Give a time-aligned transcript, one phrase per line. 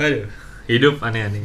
[0.00, 0.32] Aduh,
[0.64, 1.44] hidup aneh-aneh.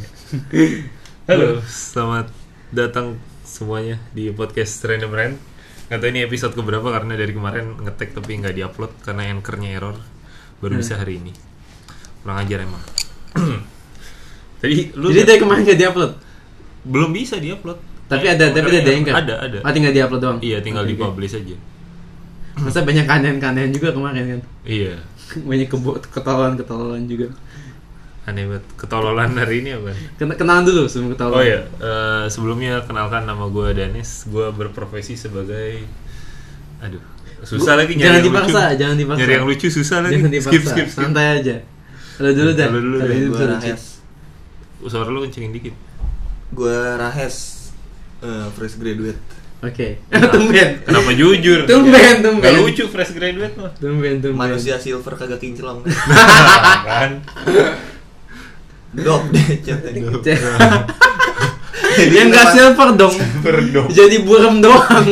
[1.27, 2.31] Halo, selamat
[2.71, 5.35] datang semuanya di podcast Random Rant.
[5.91, 9.99] Gak tau ini episode keberapa karena dari kemarin ngetek tapi nggak diupload karena anchornya error.
[10.63, 11.35] Baru bisa hari ini.
[12.23, 12.79] Kurang ajar emang.
[14.63, 16.11] Tadi lu Jadi dari kemarin gak diupload?
[16.87, 18.07] belum bisa diupload.
[18.07, 19.19] Tapi ada, tapi ada yang kan?
[19.19, 19.57] Ada, ada.
[19.67, 20.39] Ah, tinggal diupload doang?
[20.39, 20.95] Iya, tinggal oke.
[20.95, 21.59] dipublish aja.
[22.55, 24.41] Masa banyak kanen-kanen juga kemarin kan?
[24.63, 25.03] Iya.
[25.51, 27.35] Banyak kebo ketololan-ketololan juga
[28.25, 28.65] Aneh banget.
[28.75, 29.93] Ketololan hari ini apa?
[30.15, 34.25] Ken Kenalan dulu sebelum ketololan Oh iya, eh, sebelumnya kenalkan nama gue Danis.
[34.25, 35.85] Gue berprofesi sebagai,
[36.79, 37.01] aduh,
[37.39, 38.75] susah Gua- lagi nyari jangan yang dipaksa, lucu.
[38.75, 39.19] jangan dipaksa.
[39.19, 40.13] Nyari yang lucu susah lagi.
[40.15, 41.03] Jangan dipaksa, Skip, skip, skip.
[41.03, 41.55] santai aja
[42.15, 43.45] Lo dulu dah Lo dulu itu gue.
[43.45, 43.83] Rahes
[44.81, 45.75] Suara lu kencengin dikit.
[46.47, 47.35] gue Rahes
[48.21, 49.19] eh, fresh graduate
[49.61, 49.99] Oke
[50.33, 51.65] Tumben Kenapa jujur?
[51.65, 52.41] Tumben, tumben.
[52.41, 53.69] Gak lucu fresh graduate mah.
[53.75, 55.83] Tumben, tumben manusia silver kagak kinclong
[56.87, 57.11] kan?
[58.97, 60.39] dok deh chatnya Cek.
[62.05, 63.87] Dia nggak silver dong Berdong.
[63.89, 65.07] Jadi buram doang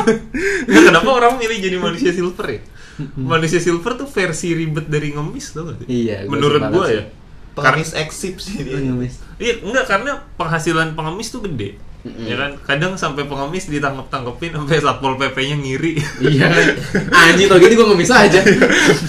[0.70, 2.60] Nah, kenapa orang milih jadi manusia silver ya?
[3.14, 5.86] Manusia silver tuh versi ribet dari ngemis tau gak sih?
[5.88, 6.94] Iya, gua Menurut sih.
[6.94, 7.04] ya.
[7.50, 9.14] pengemis eksip sih dia Pengemis.
[9.36, 11.74] Iya, enggak karena penghasilan pengemis tuh gede.
[12.00, 12.56] Ya kan?
[12.58, 15.92] Kadang sampai pengemis ditangkap-tangkepin sampai Satpol PP-nya ngiri.
[16.22, 16.64] Iya kan
[17.10, 18.40] Anjing tau gini gue nggak bisa aja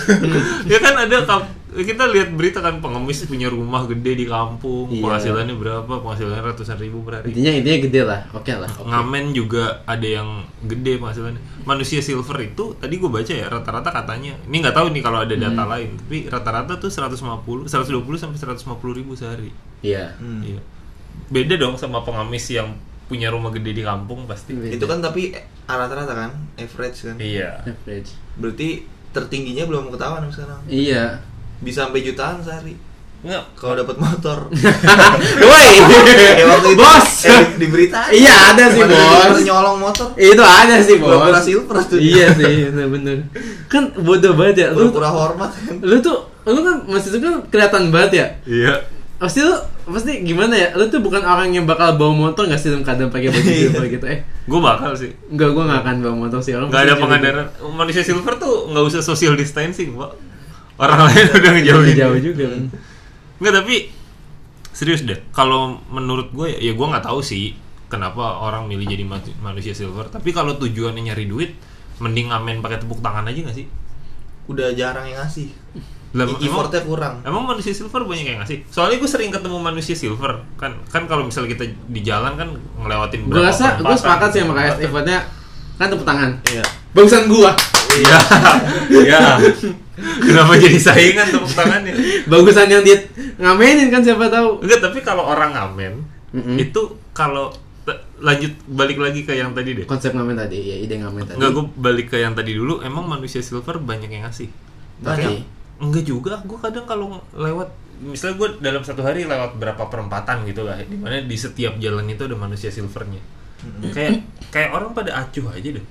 [0.71, 4.99] ya kan ada kap- kita lihat berita kan pengemis punya rumah gede di kampung, Iya.
[4.99, 5.93] penghasilannya berapa?
[5.97, 7.31] Penghasilannya ratusan ribu per hari.
[7.31, 8.85] Intinya intinya gede lah Oke lah oke.
[8.85, 10.27] Ngamen juga ada yang
[10.61, 11.39] gede penghasilannya.
[11.63, 14.35] Manusia silver itu tadi gue baca ya rata-rata katanya.
[14.43, 15.71] Ini nggak tahu nih kalau ada data Hmm.
[15.71, 19.55] lain, tapi rata-rata tuh 150, 120 sampai 150 ribu sehari.
[19.79, 20.43] Iya Hmm.
[20.43, 20.59] Iya.
[21.27, 22.75] Beda dong sama pengemis yang
[23.05, 24.51] punya rumah gede di kampung pasti.
[24.51, 24.71] Beda.
[24.71, 27.63] itu kan tapi eh, rata-rata kan average kan Iya.
[27.65, 28.69] Average berarti
[29.09, 31.19] tertingginya belum ketahuan sekarang Iya
[31.61, 32.75] bisa sampai jutaan sehari.
[33.21, 33.53] Enggak.
[33.53, 34.49] kalau dapat motor.
[35.45, 35.69] Woi.
[36.09, 37.09] Kayak waktu itu Bos.
[37.21, 39.37] Eh, di berita Iya ada sih bos.
[39.45, 40.07] nyolong motor.
[40.17, 41.05] Itu ada sih bos.
[41.05, 42.01] Pura-pura silver tuh.
[42.01, 43.29] Iya sih bener-bener
[43.69, 45.53] Kan bodoh banget ya Lu, pura-pura hormat.
[45.53, 46.17] kan lu tuh
[46.49, 48.27] Lu kan masih itu kan kelihatan banget ya?
[48.41, 48.73] Iya.
[49.21, 49.53] Pasti lu
[49.85, 50.73] Pasti gimana ya?
[50.73, 53.85] Lu tuh bukan orang yang bakal bawa motor gak sih dalam keadaan pakai baju silver
[53.85, 54.25] gitu Eh?
[54.49, 55.13] Gue bakal sih.
[55.29, 56.57] Enggak gue gak akan bawa motor sih.
[56.57, 57.45] Orang Nggak ada pasti pengandaran.
[57.69, 60.30] Manusia silver tuh nggak usah social distancing, Pak.
[60.81, 61.95] Orang lain udah ngejauhin.
[61.95, 62.63] Jauh juga kan
[63.37, 63.75] Nggak, tapi
[64.71, 65.21] serius deh.
[65.29, 67.53] Kalau menurut gue ya, gue nggak tahu sih
[67.85, 70.07] kenapa orang milih jadi ma- manusia silver.
[70.07, 71.53] Tapi kalau tujuannya nyari duit,
[71.97, 73.67] mending ngamen pakai tepuk tangan aja nggak sih?
[74.41, 75.47] udah jarang yang ngasih
[76.11, 78.67] Lah, E- emang- effortnya kurang Emang manusia silver banyak yang ngasih?
[78.67, 83.21] Soalnya gue sering ketemu manusia silver kan kan kalau misalnya kita di jalan kan ngelewatin
[83.23, 84.83] Gue rasa Gue sepakat sih sama KS perempatan.
[84.83, 85.19] Effortnya
[85.81, 86.61] Kan tepuk tangan iya
[86.93, 87.57] Bagusan gua
[87.91, 88.17] Iya,
[89.03, 89.19] iya.
[89.97, 91.91] Kenapa jadi saingan tepuk tangannya?
[92.29, 93.01] Bagusan yang dia
[93.41, 95.93] ngamenin kan siapa tahu Enggak, tapi kalau orang ngamen
[96.31, 96.55] Mm-mm.
[96.61, 96.81] itu
[97.11, 97.51] kalau
[98.21, 99.85] lanjut balik lagi ke yang tadi deh.
[99.89, 102.79] Konsep ngamen tadi ya ide ngamen tadi Enggak, gue balik ke yang tadi dulu.
[102.85, 104.47] Emang manusia silver banyak yang ngasih?
[105.01, 105.33] Tapi Banyak.
[105.81, 106.33] Enggak juga.
[106.45, 107.73] Gue kadang kalau lewat,
[108.05, 112.05] misalnya gue dalam satu hari lewat berapa perempatan gitu lah, di mana di setiap jalan
[112.05, 113.19] itu ada manusia silvernya.
[113.89, 114.11] Kayak
[114.49, 115.85] kayak orang pada acuh aja deh.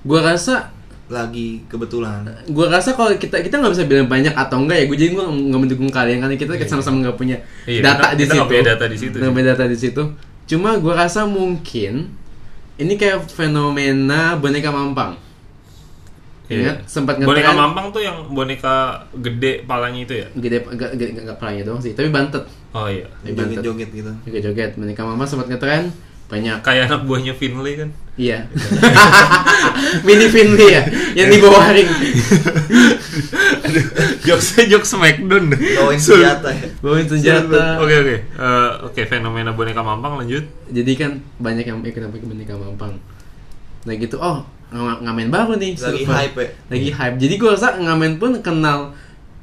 [0.00, 0.70] Gue rasa
[1.08, 4.96] lagi kebetulan gue rasa kalau kita kita nggak bisa bilang banyak atau enggak ya gue
[4.98, 6.68] jadi gue nggak mendukung kalian karena kita Iya.
[6.68, 9.24] sama-sama nggak punya Iya, data kita- di kita situ nggak punya data di situ Nggak
[9.24, 9.32] sih.
[9.32, 10.02] punya data di situ
[10.44, 12.12] cuma gue rasa mungkin
[12.76, 15.16] ini kayak fenomena boneka mampang
[16.46, 17.24] Ingat sempat Iya.
[17.24, 18.74] Boneka ngetren mampang tuh yang boneka
[19.14, 20.28] gede palanya itu ya?
[20.34, 23.08] gede gak, gede gak, gak palanya doang sih tapi bantet Oh iya.
[23.26, 23.60] Bantet.
[23.60, 25.88] joget-joget gitu joget joget boneka mampang sempat ngetren
[26.28, 26.60] banyak.
[26.60, 27.90] Kayak anak buahnya Finley kan?
[28.18, 28.44] iya.
[30.06, 30.82] Mini Finley ya
[31.14, 31.86] yang di bawah ring.
[34.26, 35.54] Jokesnya jokes Smackdown.
[35.54, 36.66] Bawain senjata ya.
[36.84, 37.78] Bawain senjata.
[37.80, 38.16] Oke oke.
[38.18, 40.44] Eh, oke fenomena boneka mampang lanjut.
[40.68, 42.98] jadi kan banyak yang ikut pakai boneka mampang.
[43.86, 44.20] Nah gitu.
[44.20, 46.12] Oh ng- ngamen baru nih Lagi silver.
[46.12, 46.48] hype ya?
[46.68, 47.16] lagi hype.
[47.16, 48.92] Jadi gue rasa ngamen pun kenal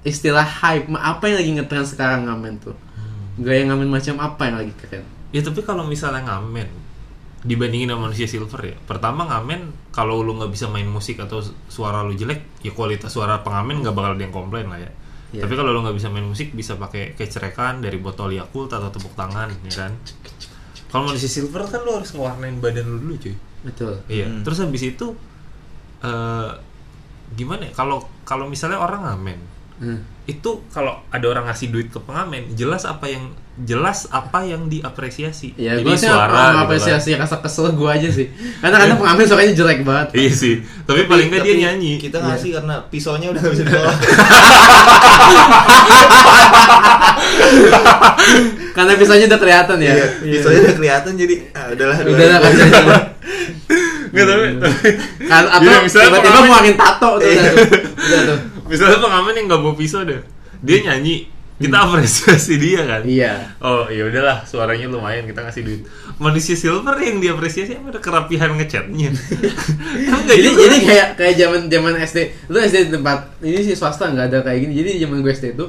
[0.06, 0.86] istilah hype.
[0.94, 2.76] Apa yang lagi ngetren sekarang ngamen tuh?
[2.76, 3.42] Hmm.
[3.42, 6.72] gaya ngamen macam apa yang lagi keren Ya tapi kalau misalnya ngamen
[7.44, 8.76] dibandingin sama manusia silver ya.
[8.88, 13.12] Pertama ngamen kalau lu nggak bisa main musik atau su- suara lu jelek, ya kualitas
[13.12, 14.90] suara pengamen nggak bakal ada yang komplain lah ya.
[15.36, 15.44] Iya.
[15.44, 19.14] Tapi kalau lu nggak bisa main musik bisa pakai kecerekan dari botol Yakult atau tepuk
[19.14, 19.92] tangan, ya kan.
[20.88, 23.36] Kalau manusia silver kan lu harus ngewarnain badan lu dulu cuy.
[23.62, 24.26] betul Iya.
[24.32, 24.42] Hmm.
[24.48, 25.08] Terus habis itu
[26.02, 26.50] eh
[27.36, 27.74] gimana ya?
[27.76, 29.40] Kalau kalau misalnya orang ngamen,
[29.76, 30.00] Hmm.
[30.24, 35.54] itu kalau ada orang ngasih duit ke pengamen, jelas apa yang jelas apa yang diapresiasi.
[35.56, 36.64] Ya, Jadi suara gitu kan.
[36.66, 38.28] apresiasi rasa kesel gue aja sih.
[38.58, 40.08] Karena kadang pengamen suaranya jelek banget.
[40.14, 40.56] Iya sih.
[40.82, 41.94] Tapi, paling nggak dia tapi nyanyi.
[41.98, 42.26] kita Iya.
[42.26, 43.98] ngasih karena pisaunya udah gak bisa ditolak
[48.74, 49.94] Karena pisaunya udah kelihatan ya.
[49.94, 51.98] Iya, pisaunya udah kelihatan jadi ah, udahlah.
[52.02, 52.64] Udahlah aja.
[54.08, 54.80] Nggak tapi, tapi
[55.26, 57.52] Kan atau tiba-tiba pengamen- ngeluarin tato tuh Iya.
[57.94, 58.40] udah tuh.
[58.66, 60.22] Misalnya pengamen yang nggak bawa pisau deh,
[60.66, 63.02] dia nyanyi, kita apresiasi dia kan.
[63.08, 63.56] Iya.
[63.64, 65.82] Oh ya udahlah suaranya lumayan kita ngasih duit.
[66.20, 69.16] Manusia silver yang diapresiasi apa ada kerapihan ngecatnya.
[70.30, 70.60] Jadi juga.
[70.68, 72.20] jadi kayak kayak zaman zaman SD
[72.50, 75.46] lu SD di tempat ini sih swasta nggak ada kayak gini jadi zaman gue SD
[75.56, 75.66] itu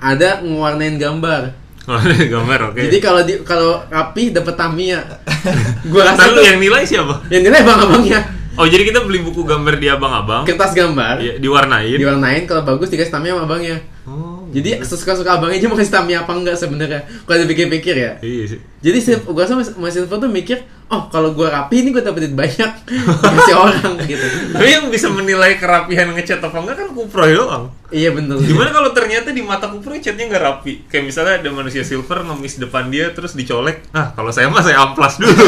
[0.00, 1.42] ada ngewarnain gambar
[1.86, 2.80] ada gambar oke.
[2.88, 5.00] jadi kalau di kalau rapi dapet Tamiya
[5.92, 7.26] gue rasa tuh yang nilai siapa?
[7.28, 8.20] yang nilai bang abangnya
[8.56, 11.20] Oh jadi kita beli buku gambar di abang-abang, kertas gambar.
[11.24, 11.96] Ya, diwarnain.
[11.96, 13.76] diwarnain kalau bagus dikasih Tamiya sama abangnya.
[14.04, 18.12] Oh, jadi sesuka suka abangnya aja mau kasih Tamiya apa enggak sebenarnya kalau dipikir-pikir ya
[18.20, 18.60] iya sih.
[18.84, 20.60] jadi sih gue rasa mas, Silver tuh mikir
[20.92, 22.70] oh kalau gue rapi ini gue dapetin banyak
[23.32, 27.72] kasih orang gitu Tapi yang bisa menilai kerapihan ngecat apa enggak kan kuproy doang.
[27.88, 30.72] iya bener Gimana kalau ternyata di mata kuproy catnya nggak rapi?
[30.92, 33.88] Kayak misalnya ada manusia silver ngemis depan dia terus dicolek.
[33.96, 35.32] Ah kalau saya mah saya amplas dulu.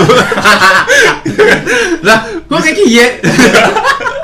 [2.09, 2.19] lah
[2.49, 3.07] kok kayak kiye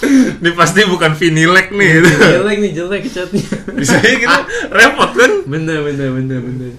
[0.40, 1.90] Ini pasti bukan vinilek nih.
[2.34, 3.44] jelek nih jelek catnya
[3.74, 4.38] Bisa aja kita
[4.76, 5.32] repot kan?
[5.44, 6.72] bener bener bener bener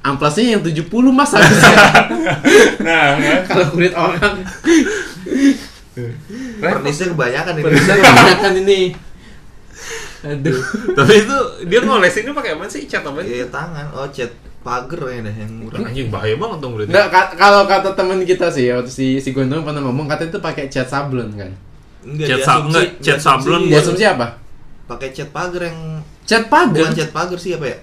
[0.00, 1.78] amplasnya yang 70 mas harusnya
[2.80, 3.40] Nah, kan?
[3.44, 4.34] kalau kulit orang.
[6.58, 7.70] Pernisnya kebanyakan ini.
[7.70, 8.80] bisa kebanyakan ini
[10.22, 10.54] aduh
[10.94, 11.36] Tapi itu
[11.66, 12.86] dia ngolesinnya pakai apa sih?
[12.86, 13.18] Cat apa?
[13.20, 14.30] Iya tangan, oh cat
[14.60, 15.82] pagar ya deh yang murah.
[15.82, 16.94] Anjing bahaya banget dong berarti.
[16.94, 20.66] Ka- kalau kata teman kita sih waktu si si Gondrong pernah ngomong katanya itu pakai
[20.66, 21.50] cat sablon kan
[22.02, 24.26] Enggak, Cat dia sa- asumsi- enggak, cat asumsi sablon dia asumsi apa
[24.84, 25.78] pakai cat pagar yang
[26.22, 27.78] cat pagar bukan cat pagar sih apa ya?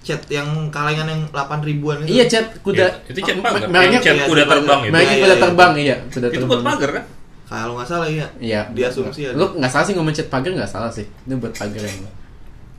[0.00, 2.12] Cat yang kalengan yang 8 ribuan itu.
[2.12, 3.66] iya cat kuda Iya, itu cat pagar.
[3.66, 4.90] mereknya Yang cat Iya, kuda terbang itu.
[4.90, 7.04] mereknya Iya, kuda iya, terbang iya kuda Itu terbang buat pagar kan?
[7.44, 8.26] Kalau nggak salah iya.
[8.38, 9.34] iya Dia asumsi ada.
[9.34, 11.98] lu nggak salah sih ngomong cat pagar nggak salah sih itu buat pagar yang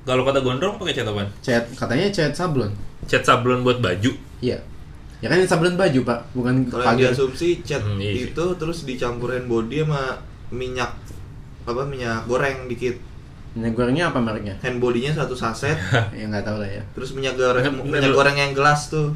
[0.04, 1.28] Kalau kata gondrong pakai cat apaan?
[1.40, 2.72] cat katanya cat sablon
[3.04, 4.12] Cat sablon buat baju.
[4.40, 4.58] iya
[5.18, 9.46] ya kan ini sablon baju pak bukan Kalau diasumsi cat Hmm, iya itu terus dicampurin
[9.46, 10.22] body sama
[10.56, 10.96] minyak
[11.66, 12.96] apa minyak goreng dikit.
[13.52, 15.76] minyak gorengnya apa mereknya Hand bodinya satu saset,
[16.18, 19.12] ya nggak tahu lah ya terus minyak goreng minyak goreng yang gelas tuh.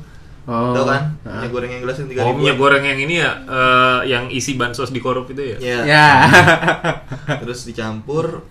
[0.45, 1.03] oh Tahu kan?
[1.24, 1.39] ah.
[1.39, 2.24] Minyak goreng yang gelas yang 3000.
[2.24, 5.57] Oh minyak goreng yang ini ya, eh, yang isi bansos di korup itu ya?
[5.59, 5.80] Ya.
[5.86, 6.07] ya
[7.42, 8.44] Terus dicampur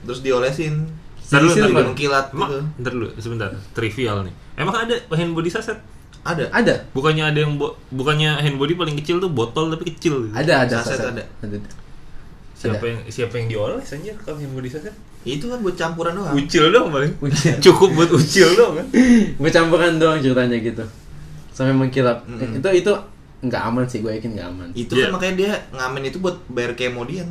[0.00, 0.88] terus diolesin.
[1.24, 2.60] Ntar dulu, ntar mengkilat Emang, gitu.
[2.78, 3.48] ntar dulu, sebentar.
[3.72, 4.34] Trivial nih.
[4.54, 5.76] Emang ada hand body saset?
[6.22, 6.48] Ada.
[6.50, 10.24] ada Bukannya ada yang bo- bukannya hand body paling kecil tuh botol tapi kecil.
[10.24, 10.32] gitu.
[10.32, 11.12] ada ada Saset saset.
[11.12, 11.24] ada.
[11.42, 11.56] ada
[12.64, 14.94] Siapa yang siapa yang dioles anjir kalau hand body saset?
[15.22, 16.32] Itu kan buat campuran doang.
[16.34, 17.12] Ucil dong paling.
[17.18, 17.60] Ucil.
[17.60, 18.86] Cukup buat ucil dong kan.
[19.40, 20.84] gue campuran doang ceritanya gitu
[21.54, 22.58] sampai mengkilap Mm-mm.
[22.58, 22.92] itu itu
[23.44, 25.06] nggak aman sih gue yakin nggak aman Itu Iya.
[25.06, 27.22] kan makanya dia ngamen itu buat bayar kemo dia.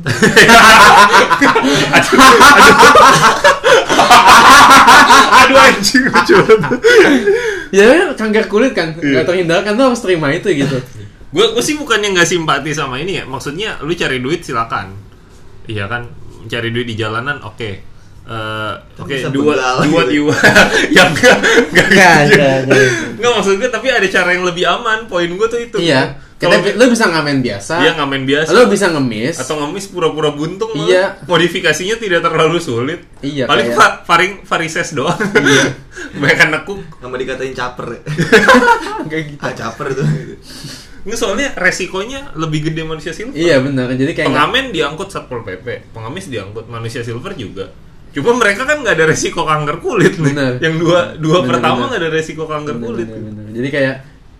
[5.34, 6.34] Aduh anjing lucu
[7.74, 9.20] ya kan kanker kulit kan Iya.
[9.20, 10.78] nggak terhindarkan tuh harus terima itu gitu
[11.34, 13.26] Gue gue sih bukannya nggak simpati sama ini ya.
[13.26, 14.94] Maksudnya lu cari duit silakan.
[15.66, 16.02] Iya kan,
[16.44, 17.92] cari duit di jalanan oke.
[18.24, 20.32] Eh, Oke, dua begal dua gitu.
[20.32, 20.36] dua
[20.96, 21.36] yang enggak
[21.68, 22.34] enggak Nggak, gitu.
[22.34, 22.88] nggak, nggak.
[23.14, 24.98] Nggak, maksud gue tapi ada cara yang lebih aman.
[25.04, 25.76] Poin gue tuh itu.
[25.78, 29.86] iya Kalau kita lu bisa ngamen biasa dia ngamen biasa lu bisa ngemis atau ngemis
[29.86, 30.84] pura-pura buntung malah.
[30.84, 31.04] Iya.
[31.24, 35.64] modifikasinya tidak terlalu sulit Iya, paling kayak- fa- faring varises doang Iya.
[36.20, 37.86] banyak nekuk Sama dikatain caper.
[37.90, 38.00] ya.
[39.10, 40.04] kayak gitu ah caper itu.
[41.04, 43.36] Nggak, soalnya resikonya lebih gede manusia silver.
[43.36, 43.92] Iya benar.
[43.92, 47.68] Jadi kayak pengamen diangkut satpol pp pengamis diangkut manusia silver juga.
[48.14, 50.32] Cuma mereka kan nggak ada resiko kanker kulit nih.
[50.32, 50.52] Bener.
[50.64, 53.44] yang dua dua Bener, pertama nggak ada resiko kanker bener, kulit bener, bener.
[53.52, 53.94] jadi kayak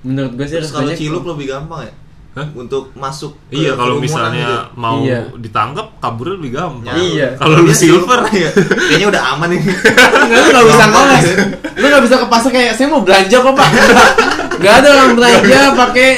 [0.04, 1.92] menurut gue sih Terus kalau ciluk lebih gampang ya?
[2.34, 2.50] Hah?
[2.52, 4.58] Untuk masuk ke iya kalau misalnya gitu.
[4.74, 5.30] mau Iya.
[5.34, 7.28] ditangkap kaburnya lebih gampang Iya.
[7.34, 8.50] kalau lu Dia silver ya.
[8.50, 9.62] Kayaknya udah aman ini.
[9.70, 11.24] Enggak, lu gak bisa ngoles
[11.72, 13.68] Lu gak bisa ke pasar kayak, saya mau belanja kok pak
[14.64, 16.08] Gak ada orang belanja pakai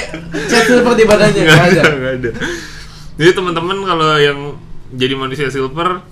[0.46, 2.30] cat silver di badannya nggak Gak ada nggak ada
[3.14, 4.38] jadi teman-teman kalau yang
[4.90, 6.04] jadi manusia silver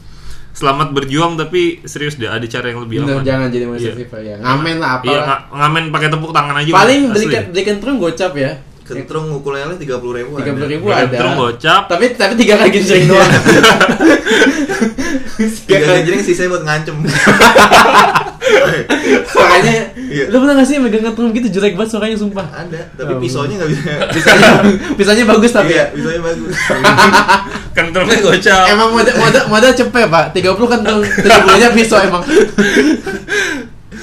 [0.50, 3.96] selamat berjuang tapi serius deh ada cara yang lebih Bener, aman jangan jadi manusia Iya.
[3.98, 6.70] silver ya Ngamen lah apa Iya, nga- ngamen pakai tepuk tangan aja.
[6.70, 7.12] Paling Mas.
[7.14, 7.40] beli, Asli.
[7.46, 8.52] beli kentrung gocap ya
[8.84, 10.36] Kentrung ukulele 30 ribu.
[10.36, 11.82] Tiga puluh ribu ada kentrung gocap.
[11.88, 13.24] Tapi tapi tiga kali ginseng doang
[15.66, 16.96] Tiga jering sisanya buat ngancem.
[19.34, 20.30] Makanya Iya.
[20.30, 23.58] Lu pernah gak sih megang kentrung gitu jelek banget suaranya sumpah Ada, tapi Oh, pisaunya
[23.58, 23.90] nggak bisa.
[24.14, 24.48] Pisanya,
[24.94, 26.54] pisanya bagus tapi Iya, ya pisaunya bagus.
[27.76, 28.64] Kentrungnya gocap.
[28.70, 32.22] Emang modal modal modal cepet pak 30 kentrung 70 nya pisau emang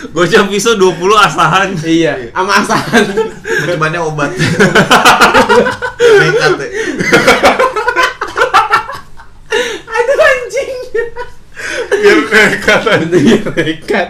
[0.09, 1.69] Gocap pisau 20 asahan.
[1.77, 3.05] Iya Sama asahan
[3.37, 4.31] Percobaannya obat.
[6.21, 6.51] Nekat.
[9.85, 10.73] Aduh anjing
[12.01, 12.81] Biar nekat.
[12.81, 14.09] Bener nekat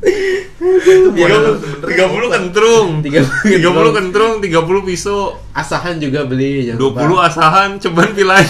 [0.00, 1.88] Tiga puluh- bener.
[1.88, 7.76] tiga puluh kentrung, Tiga puluh kentrung, tiga puluh pisau, Asahan juga beli dua puluh asahan,
[7.76, 8.40] ceban pilih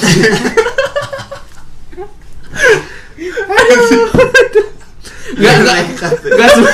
[5.40, 5.58] aja.
[5.60, 6.72] Nggak, nggak, nggak semua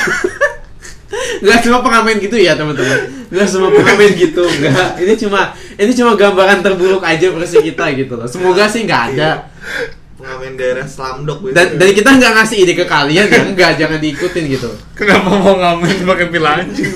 [1.37, 2.99] Nggak semua pengamen gitu ya teman-teman.
[3.31, 5.41] Nggak semua pengamen gitu Nggak, ini cuma
[5.79, 8.27] Ini cuma gambaran terburuk aja versi kita gitu loh.
[8.27, 9.47] Semoga sih nggak ada.
[10.17, 14.43] Pengamen daerah Slumdog Dan, dan kita nggak ngasih ide ke kalian ya Nggak, jangan diikutin
[14.49, 14.69] gitu.
[14.97, 16.91] Kenapa mau ngamen pakai pilih anjing?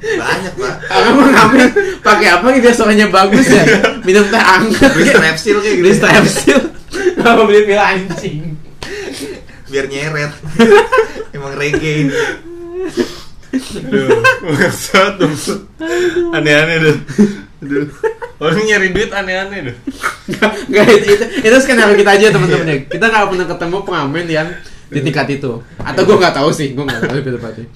[0.00, 0.74] banyak pak.
[0.90, 1.68] Karena pengamen
[2.02, 3.62] pakai apa nih biar suaranya bagus ya?
[4.02, 5.82] Minum teh hangat Beli strepsil kayak gitu.
[5.84, 6.60] Beli strepsil
[7.14, 8.59] Kenapa beli pil anjing
[9.70, 10.32] Biar nyeret.
[11.34, 12.14] Emang reggae ini.
[13.50, 15.34] Aduh, bangsat dong.
[16.32, 16.96] Aneh-aneh deh.
[17.60, 17.86] Aduh.
[18.36, 19.76] Orang nyari duit aneh-aneh deh.
[20.28, 22.76] Nggak, nggak, itu, itu, itu skenario kita aja teman-teman ya.
[22.84, 24.48] Kita nggak pernah ketemu pengamen yang
[24.86, 25.52] di tingkat itu.
[25.78, 27.66] Atau gue nggak tahu sih, gue nggak tahu itu tepatnya.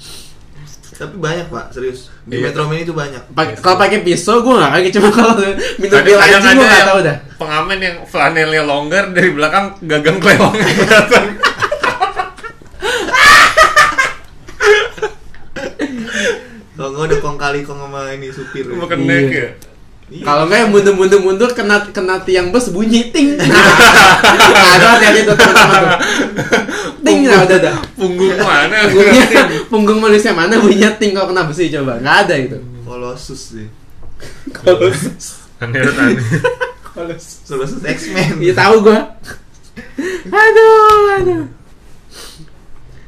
[0.94, 2.06] Tapi banyak pak, serius.
[2.22, 2.48] Di Iya.
[2.48, 3.34] Metro Mini itu banyak.
[3.34, 5.34] Pakai- Kalau pakai pisau gue nggak kaget cuma kalau
[5.76, 6.14] minum anjing
[6.54, 7.16] gue nggak yang tahu dah.
[7.34, 11.24] Pengamen yang flanelnya longgar dari belakang gagang kelewangnya kelihatan.
[16.74, 18.64] Kalau nggak udah kong kali kong sama ini supir.
[18.70, 19.08] Makan Iya.
[19.10, 19.48] neck ya.
[20.04, 20.22] Iya.
[20.22, 23.34] Kalau nggak yang mundur-mundur mundur kena kena tiang bus bunyi ting.
[24.24, 25.82] Nah, ada hati-hati tuh teman-teman.
[27.04, 27.76] Ting nah udah dah.
[27.94, 28.76] Punggung mana?
[28.88, 29.26] Punggungnya
[29.66, 32.58] punggung manusia mana bunyinya ting kalau kena besi coba nggak ada itu.
[32.86, 33.66] Colossus sih.
[35.60, 36.24] Aneh banget, aneh.
[37.44, 38.38] Colossus X-Men.
[38.38, 39.00] Iya tahu gua.
[40.24, 41.44] Aduh, aduh.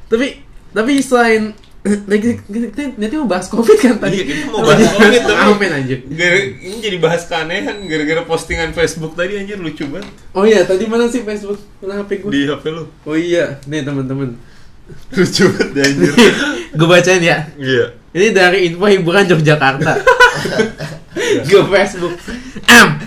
[0.07, 0.27] Tapi
[0.71, 1.55] tapi selain
[2.05, 4.17] lagi kita nanti mau bahas covid kan tadi.
[4.17, 5.99] Iya, kita mau bahas COVID, tapi- Amin anjir.
[6.09, 10.85] Gara- ini jadi bahas keanehan gara-gara postingan Facebook tadi anjir lucu banget Oh iya, tadi
[10.85, 11.57] mana sih Facebook?
[11.79, 12.31] Mana HP gua?
[12.31, 12.85] di HP lu.
[13.03, 14.35] Oh iya, nih teman-teman.
[15.13, 16.11] Lucu banget deh, anjir.
[16.71, 17.39] gue bacain ya.
[17.55, 17.85] Iya.
[18.11, 19.93] Ini dari info hiburan Yogyakarta.
[21.43, 22.15] Gue Facebook.
[22.67, 23.01] Am.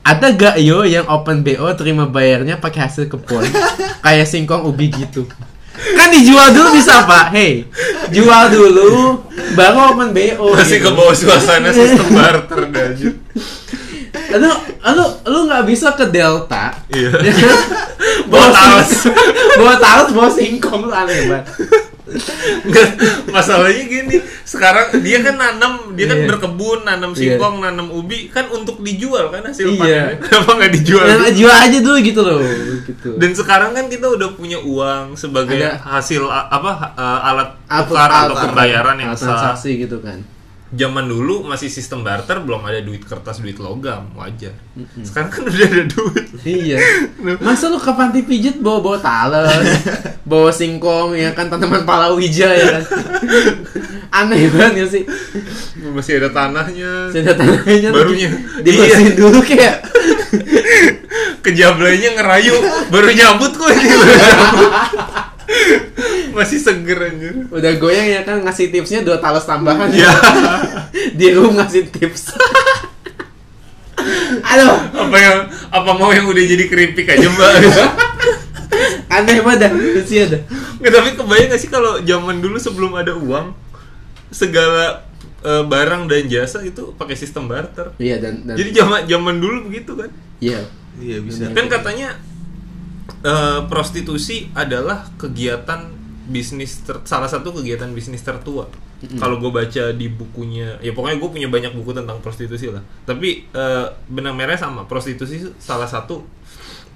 [0.00, 3.44] Ada gak yo yang open BO terima bayarnya pakai hasil kebun?
[4.00, 5.28] Kayak singkong ubi gitu.
[5.80, 7.64] Kan dijual dulu bisa pak, hey
[8.12, 9.24] Jual dulu,
[9.56, 10.96] baru open BO Masih ke gitu.
[10.96, 13.14] bawah suasana sistem barter anjir.
[14.30, 14.50] Lu,
[14.94, 17.10] lu, lu gak bisa ke Delta Iya.
[18.30, 18.90] Bawa talas.
[19.58, 21.44] Bawa talas, bawa singkong aneh banget
[22.10, 22.88] Nggak,
[23.28, 26.26] masalahnya gini sekarang dia kan nanam dia kan Iya.
[26.26, 27.18] berkebun nanam Iya.
[27.36, 29.78] singkong nanam ubi kan untuk dijual kan hasil Iya.
[29.78, 32.38] panennya kenapa nggak dijual Nah, jual aja dulu gitu loh
[32.82, 33.08] gitu.
[33.14, 35.78] dan sekarang kan kita udah punya uang sebagai Ada.
[35.78, 40.18] hasil apa alat Alat- tukar atau pembayaran yang sah transaksi gitu kan
[40.70, 44.54] zaman dulu masih sistem barter belum ada duit kertas duit logam wajar
[45.02, 46.80] sekarang kan udah ada duit Iya.
[47.44, 49.60] Masa lu ke panti pijit bawa bawa talas,
[50.30, 52.84] bawa singkong ya kan tanaman palawija ya kan.
[54.24, 55.02] Aneh banget ya sih.
[55.92, 58.32] masih ada tanahnya Saya tanahnya Barunya.
[58.64, 59.84] dibersihin dulu kayak
[61.40, 62.56] kejablainya ngerayu
[62.88, 63.86] baru nyambut kok ini.
[66.36, 70.10] masih seger anjir udah goyang ya kan ngasih tipsnya dua talas tambahan Iya.
[71.18, 72.30] di room ngasih tips.
[74.50, 75.38] Aduh, apa yang
[75.68, 77.50] apa mau yang udah jadi keripik aja mbak
[79.10, 79.74] aneh banget
[80.06, 80.38] sih ada.
[80.80, 83.52] Nggak, tapi kebayang gak sih kalau zaman dulu sebelum ada uang
[84.30, 85.04] segala
[85.42, 89.68] eh, barang dan jasa itu pakai sistem barter Iya dan, dan jadi zaman zaman dulu
[89.68, 90.62] begitu kan iya.
[91.00, 91.50] Iya bisa.
[91.52, 92.14] kan katanya
[93.22, 95.90] eh, prostitusi adalah kegiatan
[96.30, 98.70] bisnis ter- salah satu kegiatan bisnis tertua.
[99.00, 102.84] Kalau gue baca di bukunya ya pokoknya gue punya banyak buku tentang prostitusi lah.
[103.08, 104.84] Tapi eh, benang merahnya sama.
[104.84, 106.20] Prostitusi salah satu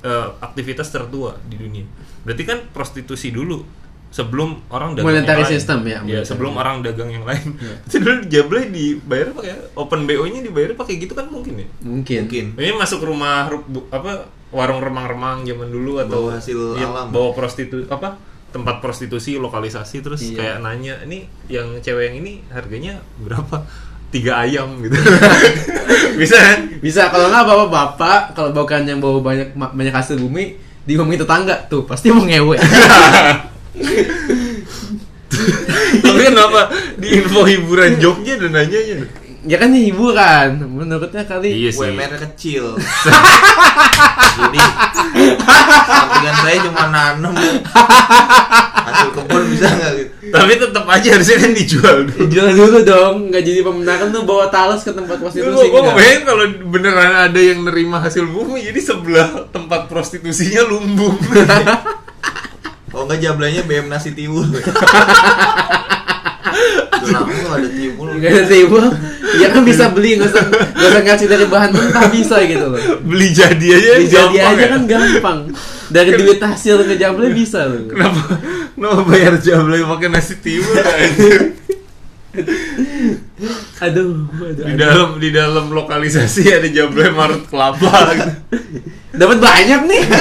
[0.04, 1.88] eh, aktivitas tertua di dunia.
[2.22, 3.83] Berarti kan prostitusi dulu
[4.14, 5.52] sebelum orang dagang Monetary yang lain.
[5.52, 6.22] system ya, ya monetary.
[6.24, 7.74] sebelum orang dagang yang lain Iya.
[7.86, 12.20] Itu dulu jablay dibayar pakai open bo nya dibayar pakai gitu kan mungkin ya Mungkin.
[12.24, 12.44] Mungkin.
[12.54, 13.50] ini masuk rumah
[13.90, 17.10] apa warung remang-remang zaman dulu atau Bawa hasil iya, alam.
[17.10, 18.14] bawa prostitu apa
[18.48, 20.38] tempat prostitusi lokalisasi terus Iya.
[20.38, 23.66] kayak nanya ini yang cewek yang ini harganya berapa
[24.08, 24.94] tiga ayam gitu
[26.22, 30.54] bisa kan Bisa kalau nggak bawa bapak, kalau bukan yang bawa banyak banyak hasil bumi,
[30.84, 32.54] diomongin tetangga tuh pasti mau ngewe.
[36.04, 39.10] Tapi kenapa di info hiburan Jogja dan nanyanya
[39.44, 41.52] ya kan ini hiburan, menurutnya kali.
[41.52, 42.80] iya sih UMR kecil.
[44.40, 44.58] Jadi
[45.84, 47.34] sampingan saya cuma nanam
[48.84, 50.12] hasil kebun bisa nggak gitu?
[50.34, 54.50] tapi tetap aja harusnya kan dijual dulu Jual dulu dong, nggak jadi pemenangan tuh bawa
[54.50, 55.70] talas ke tempat prostitusi.
[55.70, 61.14] Gue bayangin kalau beneran ada yang nerima hasil bumi jadi sebelah tempat prostitusinya lumbung.
[62.94, 64.46] Oh Kalau enggak jablanya BM nasi tiwul.
[67.04, 68.06] Lama nggak ada tiwul.
[68.16, 68.84] Gak ada timbul
[69.36, 72.78] Ya kan bisa beli Gak usah, nggak usah ngasih dari bahan mentah Bisa gitu loh
[73.02, 74.68] Beli jadi aja Beli jadi gampang aja ya.
[74.70, 75.38] kan gampang
[75.90, 78.38] Dari duit hasil ke jable bisa loh Kenapa?
[78.72, 80.74] Kenapa bayar jablay pakai nasi tiwul?
[83.82, 84.78] Aduh, aduh, Di aduh.
[84.78, 88.32] dalam di dalam lokalisasi ada jablay marut kelapa gitu.
[89.12, 90.02] Dapat banyak nih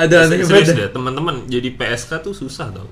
[0.00, 1.34] Aduh aneh Serius banget deh, teman-teman.
[1.46, 2.88] Jadi PSK tuh susah tau.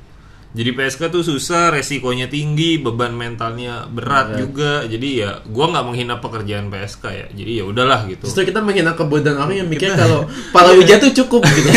[0.48, 4.40] Jadi PSK tuh susah, resikonya tinggi, beban mentalnya berat Berat.
[4.40, 4.72] juga.
[4.88, 7.26] Jadi ya, gua nggak menghina pekerjaan PSK ya.
[7.32, 8.24] Jadi ya udahlah gitu.
[8.24, 11.68] Justru kita menghina kebodohan orang yang mikir kalau palawija tuh cukup gitu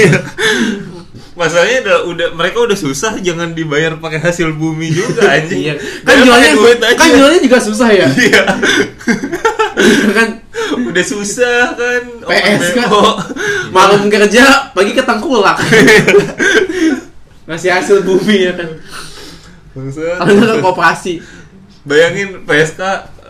[1.31, 5.67] Masalahnya udah, udah mereka udah susah, jangan dibayar pakai hasil bumi juga anjing.
[5.67, 5.73] Iya.
[6.07, 6.95] Kan jualnya pakai duit aja.
[6.95, 8.07] kan jualnya juga susah ya.
[8.07, 8.43] Iya.
[10.17, 10.29] kan
[10.91, 12.03] udah susah kan.
[12.25, 12.79] PSK.
[12.89, 13.17] Oh,
[13.73, 15.57] malam kerja, pagi ke tengkulak.
[17.47, 18.69] Ngasih hasil bumi ya kan.
[19.71, 21.23] Ke koperasi.
[21.81, 22.81] Bayangin PSK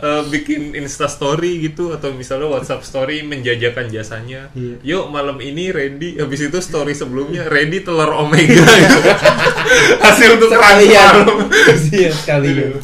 [0.01, 4.51] eh, bikin Insta story gitu atau misalnya WhatsApp story menjajakan jasanya.
[4.51, 4.75] Iya.
[4.83, 8.99] Yuk malam ini Randy habis itu story sebelumnya Randy telur omega gitu.
[10.03, 11.47] Hasil untuk malam.
[11.95, 12.75] Iya sekalian.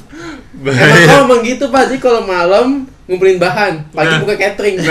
[0.58, 4.20] Emang emang gitu Pak, jadi kalau malam ngumpulin bahan, pagi Nah.
[4.22, 4.78] buka catering.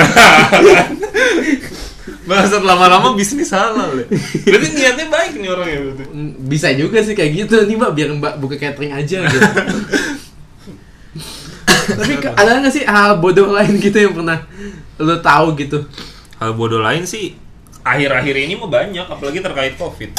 [2.27, 4.07] Bangsat lama-lama bisnis halal ya.
[4.51, 6.05] Berarti niatnya baik nih orangnya berarti.
[6.11, 9.47] Mm, Bisa juga sih kayak gitu nih Mbak, biar Mbak buka catering aja gitu.
[11.87, 14.43] Tapi ada nggak sih hal bodoh lain gitu yang pernah
[14.99, 15.87] lo tahu gitu?
[16.43, 17.39] Hal bodoh lain sih
[17.87, 20.11] akhir-akhir ini mah banyak apalagi terkait Covid.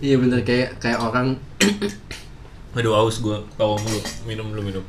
[0.00, 1.36] Iya bener kayak kayak orang
[2.72, 4.84] Aduh aus gue tawa mulu minum dulu minum.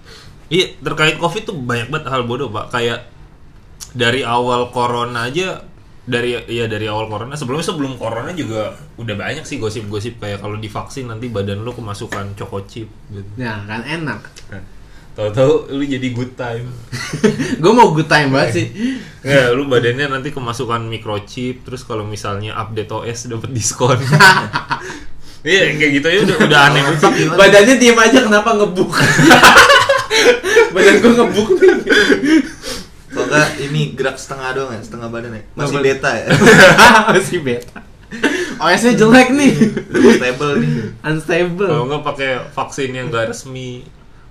[0.51, 3.07] Iya terkait covid tuh banyak banget hal bodoh pak kayak
[3.95, 5.63] dari awal corona aja
[6.03, 10.59] dari ya dari awal corona sebelumnya sebelum corona juga udah banyak sih gosip-gosip kayak kalau
[10.59, 13.29] divaksin nanti badan lu kemasukan choco chip gitu.
[13.39, 14.19] ya kan enak.
[14.51, 14.63] Nah,
[15.11, 16.71] Tahu-tahu lu jadi good time.
[17.61, 18.67] Gue mau good time banget sih.
[19.21, 24.01] Ya, lu badannya nanti kemasukan microchip terus kalau misalnya update OS dapat diskon.
[25.41, 27.33] Iya kayak gitu ya udah udah aneh banget.
[27.33, 28.93] Badannya diem aja kenapa ngebuk?
[30.73, 31.75] Badan gue ngebuk nih.
[33.11, 35.43] Kalau enggak ini gerak setengah doang ya, setengah badan ya.
[35.55, 35.83] Masih Apa?
[35.83, 36.27] beta ya.
[37.15, 37.79] Masih beta.
[38.61, 39.53] OS-nya jelek nih.
[40.19, 40.71] Stable nih.
[41.03, 41.67] Unstable.
[41.67, 43.83] Kalau nggak pakai vaksin yang nggak resmi,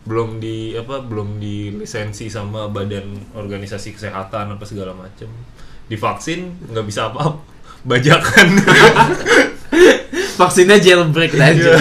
[0.04, 5.28] belum di apa belum di lisensi sama badan organisasi kesehatan apa segala macem.
[5.90, 7.42] Divaksin nggak bisa apa-apa,
[7.82, 8.46] bajakan.
[10.38, 11.46] Vaksinnya jailbreak Iya.
[11.52, 11.72] aja.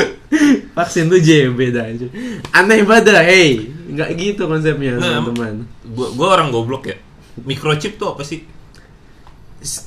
[0.76, 2.06] Vaksin tuh JB aja.
[2.52, 3.58] Aneh banget dah, hey.
[3.88, 5.66] Nggak gitu konsepnya, Nah, teman-teman.
[5.88, 6.96] gua, gua orang goblok ya.
[7.40, 8.44] Microchip tuh apa sih?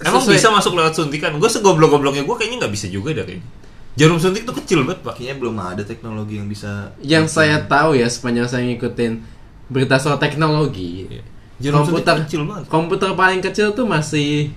[0.03, 1.31] Emang Sesuai- bisa masuk lewat suntikan?
[1.37, 3.47] Gue segoblok-gobloknya gue kayaknya nggak bisa juga dah kayaknya.
[3.91, 5.15] Jarum suntik tuh kecil banget pak.
[5.15, 9.13] Kayaknya belum ada teknologi yang bisa Yang saya tahu ya sepanjang saya ngikutin
[9.67, 11.07] berita soal teknologi.
[11.07, 11.23] Iya.
[11.61, 12.63] Jarum suntik komputer kecil banget.
[12.67, 14.51] komputer paling kecil tuh masih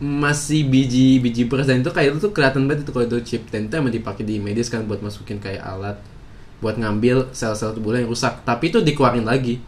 [0.00, 2.90] masih biji biji beras dan itu kayak itu tuh kelihatan banget itu.
[2.96, 6.00] Kalau itu chip dan itu emang dipakai di medis kan buat masukin kayak alat
[6.60, 8.40] buat ngambil sel-sel tubuh yang rusak.
[8.44, 9.60] Tapi itu dikeluarin lagi.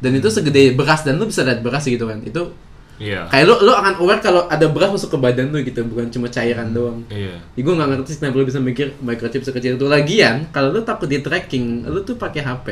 [0.00, 2.22] Dan itu segede beras dan lu bisa lihat beras gitu kan.
[2.22, 2.54] Itu
[3.00, 3.24] Iya.
[3.32, 6.28] kayak lu lu akan aware kalau ada beras masuk ke badan lu gitu bukan cuma
[6.28, 7.00] cairan doang.
[7.08, 7.40] Iya.
[7.56, 9.86] Ya, gue gak ngerti sih kenapa lu bisa mikir microchip sekecil itu.
[9.88, 12.66] Lagian kalau lu takut di tracking lu tuh pakai HP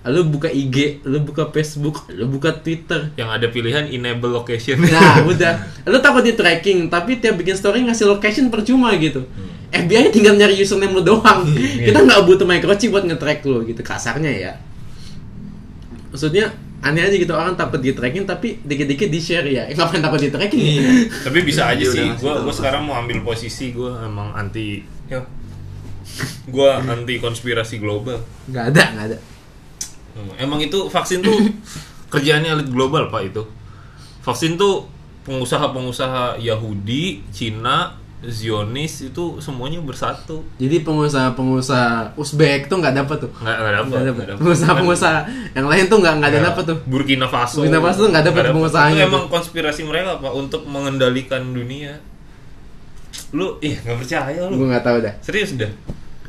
[0.00, 4.80] lu buka IG lu buka Facebook lu buka Twitter Yang ada pilihan enable location.
[4.80, 5.84] Nah, udah.
[5.84, 9.28] Lu takut di tracking, tapi tiap bikin story ngasih location percuma gitu.
[9.70, 11.44] FBI tinggal nyari username lu doang.
[11.52, 14.52] Kita nggak butuh microchip buat nge-track lu gitu kasarnya ya.
[16.10, 16.48] Maksudnya
[16.80, 19.68] aneh aja gitu orang takut di tracking tapi dikit-dikit di share ya.
[19.68, 20.64] Eh, ngapain takut di tracking?
[20.64, 20.90] Iya.
[21.28, 22.08] Tapi bisa aja udah sih.
[22.18, 24.80] Gue gue sekarang mau ambil posisi gue emang anti.
[25.12, 25.20] Ya.
[26.48, 28.24] Gue anti konspirasi global.
[28.48, 29.18] Nggak ada, nggak ada.
[30.20, 31.32] Hmm, Emang itu vaksin tuh
[32.12, 33.42] kerjaannya elit global pak itu.
[34.20, 34.84] Vaksin tuh
[35.24, 40.44] pengusaha-pengusaha Yahudi, Cina, Zionis itu semuanya bersatu.
[40.60, 43.32] Jadi pengusaha-pengusaha Uzbek tuh nggak dapat tuh.
[43.40, 43.74] Nggak nggak
[44.12, 44.24] dapat.
[44.36, 45.18] Pengusaha-pengusaha
[45.56, 46.78] yang lain tuh nggak nggak ada dapat tuh.
[46.84, 47.64] Burkina Faso.
[47.64, 49.12] Burkina Faso tuh nggak dapat pengusahanya Itu tuh.
[49.16, 51.96] emang konspirasi mereka pak untuk mengendalikan dunia.
[53.32, 54.54] Lu, ih nggak percaya lu.
[54.60, 55.14] Gue nggak tahu dah.
[55.24, 55.70] Serius dah.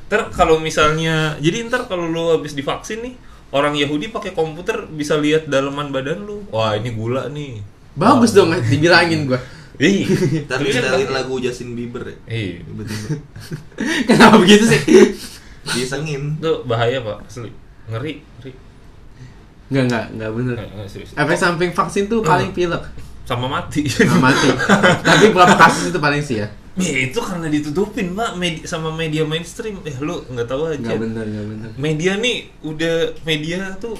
[0.07, 3.13] Ntar kalau misalnya, jadi ntar kalau lu habis divaksin nih,
[3.51, 6.43] orang Yahudi pakai komputer bisa lihat dalaman badan lu.
[6.51, 7.59] Wah ini gula nih.
[7.95, 9.39] Bagus dong, dibilangin gue.
[9.81, 10.05] Ih,
[10.45, 11.25] tapi setelin bahaya.
[11.25, 12.17] lagu Justin Bieber ya.
[12.29, 12.61] Iya,
[14.07, 14.81] Kenapa begitu sih?
[15.73, 16.37] disengin.
[16.37, 17.49] itu bahaya pak, asli,
[17.89, 18.51] ngeri, ngeri.
[19.73, 20.55] Enggak, enggak, enggak bener.
[20.85, 21.17] Serius.
[21.17, 22.83] Efek samping vaksin tuh paling pilek
[23.25, 24.53] sama mati sama mati.
[25.09, 26.47] Tapi berapa kasus itu paling sih ya?
[26.83, 30.99] Ya itu karena ditutupin pak medi- sama media mainstream eh lu nggak tahu aja Enggak
[30.99, 31.69] bener, enggak bener.
[31.75, 33.95] media nih udah media tuh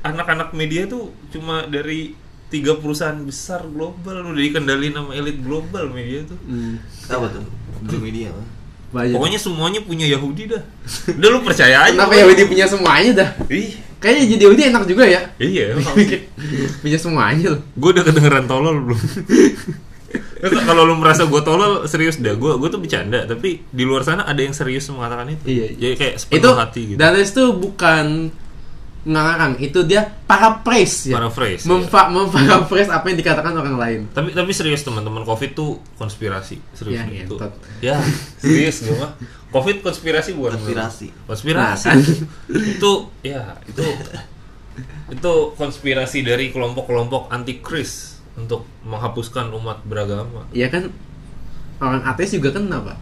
[0.00, 2.14] anak-anak media tuh cuma dari
[2.48, 6.80] tiga perusahaan besar global udah dikendaliin sama elit global media tuh Hmm.
[7.06, 7.44] Apa tuh?
[7.82, 8.30] Di media.
[8.30, 8.46] Pak.
[8.90, 9.14] Banyak.
[9.14, 10.62] pokoknya semuanya punya Yahudi dah
[11.08, 12.10] udah lu percaya aja Kenapa.
[12.16, 13.30] Yahudi punya semuanya dah?
[13.48, 15.20] ih Kayaknya jadi Yahudi enak juga ya.
[15.38, 15.94] iya emang.
[16.80, 17.62] punya semuanya loh.
[17.70, 18.98] gue udah kedengeran tolol belum
[20.40, 22.32] kalau lu merasa gue tolol serius dah.
[22.34, 25.44] Gue gue tuh bercanda tapi di luar sana ada yang serius mengatakan itu.
[25.44, 25.66] Iya.
[25.76, 26.98] jadi kayak Itu sepenuh hati gitu.
[26.98, 28.06] Danes tuh bukan
[29.00, 31.16] ngarang, itu dia paraphrase ya.
[31.16, 34.00] Paraphrase, Memfa memparaphrase apa yang dikatakan orang lain.
[34.12, 36.60] tapi tapi serius teman-teman covid tuh konspirasi.
[36.76, 37.34] Serius Ya, itu
[37.92, 37.96] ya
[38.36, 39.16] serius gue mah.
[39.50, 40.52] Covid konspirasi bukan?
[40.52, 41.08] Konspirasi.
[41.24, 41.88] konspirasi.
[41.88, 41.98] Nah, kan.
[42.76, 42.92] itu
[43.24, 43.82] ya itu
[45.10, 50.88] itu konspirasi dari kelompok-kelompok anti kris untuk menghapuskan umat beragama Iya kan
[51.78, 52.98] orang ateis juga kena pak.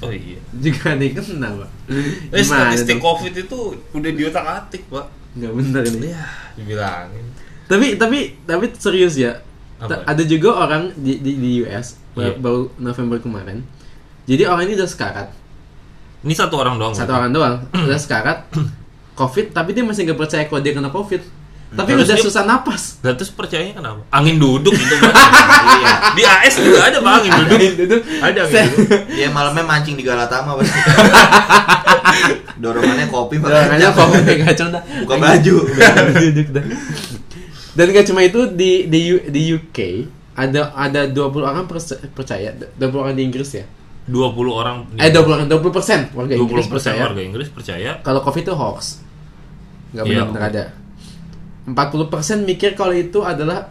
[0.00, 1.70] oh iya Juga yang kena pak.
[2.30, 3.04] Eh, statistik tuh?
[3.04, 3.58] covid itu
[3.90, 6.08] udah diotak atik pak Nggak bener ini.
[6.10, 7.26] ya dibilangin
[7.64, 9.44] Tapi tapi tapi serius ya.
[9.78, 10.02] Apa?
[10.02, 12.34] Ada juga orang di di, di US Iya.
[12.34, 13.62] baru November kemarin.
[14.24, 15.28] Jadi orang ini udah sekarat.
[16.18, 17.20] ini satu orang doang Satu berarti?
[17.20, 18.38] orang doang udah sekarat
[19.14, 21.22] COVID tapi dia masih nggak percaya kalau dia kena COVID.
[21.68, 22.82] Tapi Terus udah dia- susah napas.
[22.98, 24.00] Lah terus percayanya kenapa?
[24.08, 24.94] Angin duduk gitu.
[24.98, 25.92] Iya.
[26.16, 27.58] Di AS juga ada Pak angin duduk.
[27.76, 28.00] Duduk.
[28.18, 29.00] Ada angin duduk.
[29.10, 30.78] Dia malamnya mancing di Galatama pasti.
[32.58, 34.82] Dorongannya kopi Makanya makanya COVID kayak kacau dah.
[35.04, 35.54] Buka baju.
[36.16, 36.64] Duduk dah.
[37.74, 39.78] Dan gak cuma itu di di U- di UK
[40.34, 41.64] ada ada 20 orang
[42.10, 43.66] percaya 20 orang di Inggris ya.
[44.08, 48.20] 20 orang Eh 20 orang 20 persen warga 20 Inggris percaya warga Inggris percaya kalau
[48.20, 49.04] COVID itu hoax.
[49.90, 50.64] Gak Iya, benar-benar ada.
[51.68, 53.68] 40% mikir kalau itu adalah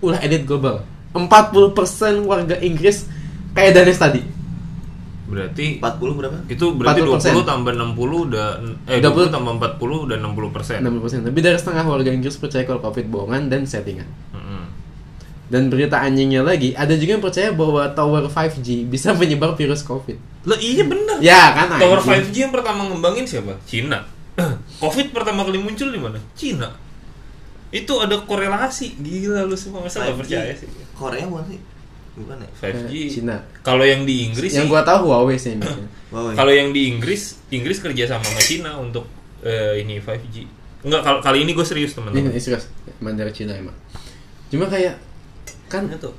[0.00, 0.84] ulah elit global.
[1.12, 1.74] 40%
[2.22, 3.08] warga Inggris
[3.52, 4.22] kayak Danes tadi.
[5.30, 6.36] berarti 40 berapa?
[6.50, 7.46] itu berarti 40%.
[7.46, 8.46] 20 tambah 60 udah
[8.90, 10.78] eh 20 20 tambah 40 udah 60 persen.
[10.82, 11.30] 60%.
[11.30, 14.10] Lebih dari setengah warga Inggris percaya kalau COVID bohongan dan settingan.
[14.34, 14.62] Mm-mm.
[15.46, 20.18] Dan berita anjingnya lagi, ada juga yang percaya bahwa tower 5G bisa menyebar virus COVID.
[20.50, 21.22] Lah iya benar.
[21.22, 22.26] Ya kan Tower anjing.
[22.26, 23.54] 5G yang pertama ngembangin siapa?
[23.70, 24.02] Cina.
[24.82, 26.18] Covid pertama kali muncul di mana?
[26.34, 26.74] Cina.
[27.70, 28.98] Itu ada korelasi.
[28.98, 30.20] Gila lu semua masa gak 5G.
[30.20, 30.68] percaya sih?
[30.92, 31.60] Korea bukan sih?
[32.18, 32.48] Bukan ya?
[32.52, 32.92] 5G.
[32.92, 33.36] Eh, Cina.
[33.62, 35.54] Kalau yang di Inggris Yang sih- gua tahu Huawei sih.
[36.10, 39.06] Kalau yang di Inggris, Inggris kerja sama sama Cina untuk
[39.40, 40.36] eh, ini 5G.
[40.80, 42.32] Enggak, kalau kali ini gue serius Ini teman-teman.
[42.32, 42.64] ini serius,
[42.98, 43.76] emang dari Cina emang.
[44.48, 44.96] Cuma kayak
[45.68, 46.10] kan Itu.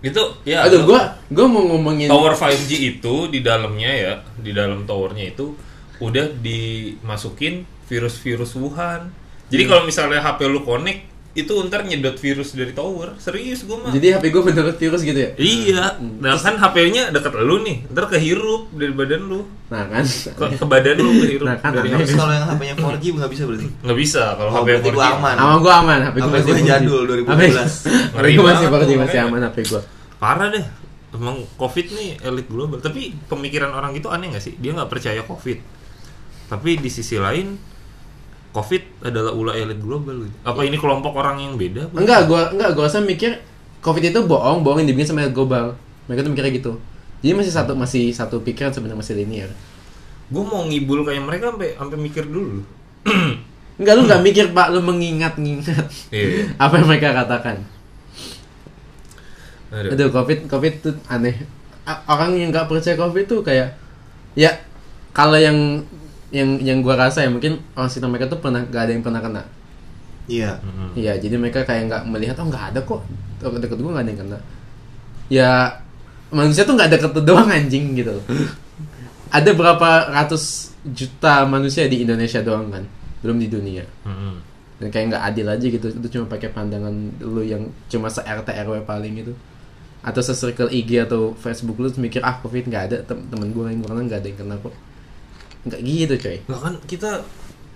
[0.00, 0.64] Itu ya.
[0.64, 5.54] aduh gua gua mau ngomongin tower 5G itu di dalamnya ya, di dalam towernya itu
[6.00, 9.12] udah dimasukin virus-virus Wuhan.
[9.50, 9.70] Jadi Hmm.
[9.70, 11.00] kalau misalnya HP lu connect
[11.32, 13.14] itu ntar nyedot virus dari tower.
[13.16, 13.90] Serius gue mah.
[13.90, 15.30] Jadi HP gua menurut virus gitu ya.
[15.36, 16.18] Iya, Hmm.
[16.18, 20.02] nah kan HP-nya deket lu nih, ntar kehirup dari badan lu, Nah kan.
[20.02, 21.98] ke, ke badan lu kehirup Nah, kan dari aneh.
[22.00, 22.18] Terus HP.
[22.18, 23.66] kalau yang HP-nya 4G nggak bisa berarti?
[23.80, 24.96] Nggak bisa kalau Oh, HP berarti 4G.
[24.96, 25.34] gua aman.
[25.36, 26.66] Sama gua aman, HP gua HP masih gua 4G.
[26.68, 27.70] jadul, 2012.
[28.12, 29.80] HP gua masih banget 4G tuh, masih aman HP gua.
[30.16, 30.66] Parah deh.
[31.10, 32.78] Emang COVID nih elit global.
[32.78, 34.54] Tapi pemikiran orang itu aneh nggak sih?
[34.56, 35.58] Dia nggak percaya COVID.
[36.48, 37.54] Tapi di sisi lain,
[38.50, 40.26] COVID adalah ulah elit global.
[40.26, 40.36] Gitu.
[40.42, 41.86] Apa ini kelompok orang yang beda?
[41.86, 41.96] apa?
[42.02, 43.38] Enggak, gua enggak gua rasa mikir
[43.80, 45.78] Covid itu bohong, bohong yang dibikin sama elit global.
[46.10, 46.72] Mereka tuh mikirnya gitu.
[47.20, 49.50] Jadi masih satu masih satu pikiran sebenarnya masih linear.
[50.30, 52.64] Gue mau ngibul kayak mereka sampai sampai mikir dulu.
[53.80, 56.52] Enggak lu enggak mikir Pak, lu mengingat-ingat Iya.
[56.64, 57.64] apa yang mereka katakan.
[59.72, 59.96] Aduh.
[59.96, 61.32] Aduh, Covid Covid tuh aneh.
[62.04, 63.72] Orang yang nggak percaya Covid tuh kayak
[64.36, 64.52] ya
[65.16, 65.80] kalau yang
[66.30, 69.20] yang yang gua rasa ya mungkin orang sekitar mereka tuh pernah gak ada yang pernah
[69.22, 69.42] kena.
[70.30, 70.62] Iya.
[70.62, 70.94] Mm-mm.
[70.94, 73.02] Iya, jadi mereka kayak nggak melihat oh nggak ada kok
[73.42, 74.38] deket gua nggak ada yang kena.
[75.30, 75.50] Ya
[76.30, 78.14] manusia tuh nggak deket doang anjing gitu.
[79.30, 82.84] ada berapa ratus juta manusia di Indonesia doang kan,
[83.22, 83.86] belum di dunia.
[84.02, 84.34] Mm-mm.
[84.82, 88.48] Dan kayak nggak adil aja gitu, itu cuma pakai pandangan lu yang cuma se RT
[88.66, 89.32] RW paling gitu.
[90.00, 93.84] Atau se-circle IG atau Facebook lu mikir ah covid nggak ada tem temen gue yang
[93.84, 94.74] kena nggak ada yang kena kok.
[95.66, 96.38] Nggak gitu coy.
[96.48, 97.10] Lah kan kita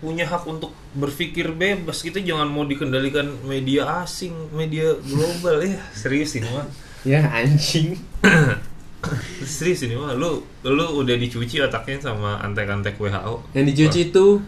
[0.01, 2.01] punya hak untuk berpikir bebas.
[2.01, 5.81] Kita jangan mau dikendalikan media asing, media global ya.
[5.93, 6.67] Serius ini mah.
[7.05, 8.01] Ya anjing.
[9.45, 10.17] Serius ini mah.
[10.17, 13.53] Lu lu udah dicuci otaknya sama antek-antek WHO.
[13.53, 14.41] Yang dicuci itu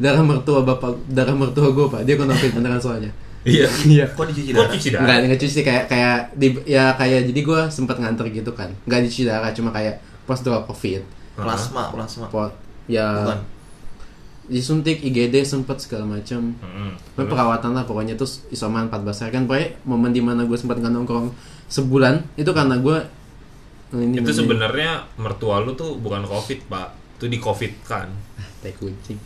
[0.00, 2.00] darah mertua bapak, darah mertua gue pak.
[2.08, 3.12] Dia kena covid beneran soalnya.
[3.44, 3.68] Iya.
[3.92, 4.04] Iya.
[4.16, 4.72] Kok dicuci Kok darah?
[4.72, 5.20] cuci Enggak, darah?
[5.24, 8.72] enggak cuci kayak kayak di ya kayak jadi gue sempat nganter gitu kan.
[8.88, 11.04] Enggak dicuci darah, cuma kayak prosedur covid.
[11.38, 12.26] Plasma, plasma.
[12.26, 12.52] Pot.
[12.90, 13.06] Ya.
[13.22, 13.40] Bukan.
[14.48, 16.96] disuntik IGD sempet segala macam Mm-mm.
[17.12, 20.80] Pokoknya perawatan lah pokoknya terus isoman 14 hari kan pokoknya momen di mana gue sempat
[20.80, 21.36] nggak nongkrong
[21.68, 22.96] sebulan itu karena gue
[23.92, 26.96] ini itu sebenarnya mertua lu tuh bukan covid pak.
[27.20, 28.08] Itu di covid kan?
[28.58, 29.16] Tai kucing.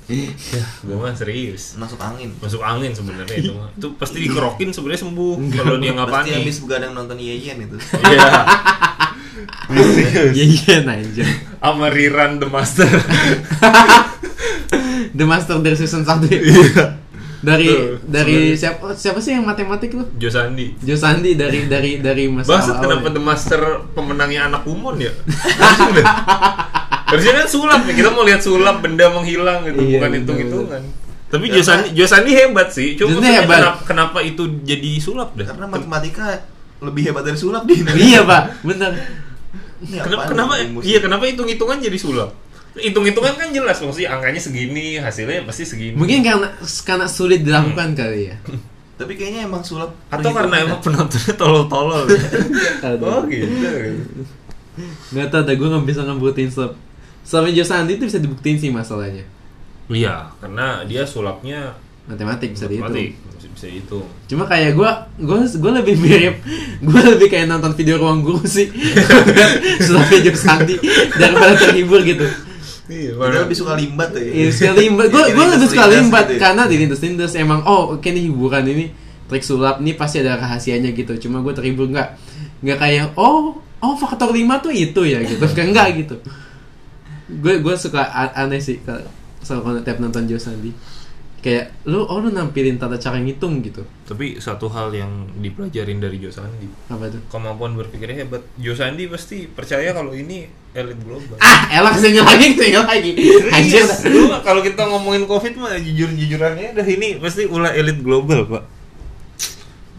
[0.86, 1.74] Gue mah serius.
[1.80, 2.30] Masuk angin.
[2.38, 3.68] Masuk angin sebenarnya itu mah.
[3.74, 7.76] Itu pasti dikerokin sebenarnya sembuh kalau dia nggak pasti panik habis begadang nonton Yeyen itu.
[8.00, 8.28] Iya
[10.36, 11.26] iya iya anjir
[11.62, 12.88] sama Riran the Master.
[15.12, 16.98] The Master dari season 1 iya.
[17.42, 20.06] Dari Tuh, dari siapa siapa sih yang matematik lu?
[20.14, 20.78] Jo Sandi.
[20.78, 23.14] Jo Sandi dari dari dari masa Bangsat kenapa ya?
[23.18, 23.60] The Master
[23.92, 25.10] pemenangnya anak umon ya?
[27.12, 30.82] Harusnya kan sulap ya, kita mau lihat sulap benda menghilang gitu, Iya, bukan hitung-hitungan.
[31.28, 32.94] Tapi Jo Sandi, Jo Sandi hebat sih.
[32.96, 33.58] Cuma hebat.
[33.58, 35.44] Kenapa, kenapa itu jadi sulap deh?
[35.44, 36.46] karena matematika
[36.82, 38.42] lebih hebat dari sulap di Indonesia iya pak.
[38.64, 38.90] Bener
[39.82, 40.54] Ini Kenapa, kenapa
[40.86, 42.30] iya kenapa hitung-hitungan jadi sulap?
[42.78, 45.92] Hitung-hitungan kan jelas maksudnya angkanya segini, hasilnya pasti segini.
[45.98, 46.48] mungkin karena
[46.86, 48.36] karena sulit dilakukan kali ya
[49.02, 52.06] tapi kayaknya emang sulap atau karena emang penontonnya tolol-tolol.
[52.86, 53.02] Aduh.
[53.02, 53.50] oh gitu.
[55.12, 56.72] nggak tahu dah gue nggak bisa ngebuktiin sulap
[57.26, 59.26] sulapnya Jo Sandi itu bisa dibuktiin sih masalahnya
[59.90, 61.74] Iya, karena dia sulapnya
[62.06, 64.06] matematik bisa matematik, dihitung dihitung.
[64.26, 64.90] cuma kayak gue
[65.22, 66.36] gue gue lebih mirip
[66.88, 68.66] gue lebih kayak nonton video ruang guru sih
[69.86, 70.76] sulapnya Jo Sandi
[71.14, 72.26] daripada terhibur gitu
[72.92, 75.06] Iya, Dia lebih suka limbat ya Iya, sekali limbat.
[75.08, 76.40] Gue Bikin gue lebih suka limbat gitu ya.
[76.42, 78.86] karena di lindas-lindas emang oh oke nih hiburan ini
[79.30, 81.14] trik sulap nih pasti ada rahasianya gitu.
[81.28, 82.08] Cuma gue terhibur nggak
[82.60, 85.40] nggak kayak oh oh faktor 5 tuh itu ya gitu.
[85.56, 86.14] Kayak enggak gitu.
[87.38, 88.02] Gue gue suka
[88.34, 89.06] aneh sih kalau
[89.62, 90.74] kalau tiap nonton Jo Sandi.
[91.42, 93.82] Kayak lu oh lu nampilin tata cara ngitung gitu.
[94.06, 97.18] Tapi satu hal yang dipelajarin dari Jo Sandi, Apa tuh?
[97.26, 98.46] kemampuan berpikirnya hebat.
[98.62, 101.34] Jo Sandi pasti percaya kalau ini elit global.
[101.42, 103.10] Ah, elak sini lagi, sini lagi.
[103.50, 103.84] Anjir.
[104.14, 108.62] Lu kalau kita ngomongin covid mah jujur-jujurannya dah ini pasti ulah elit global pak.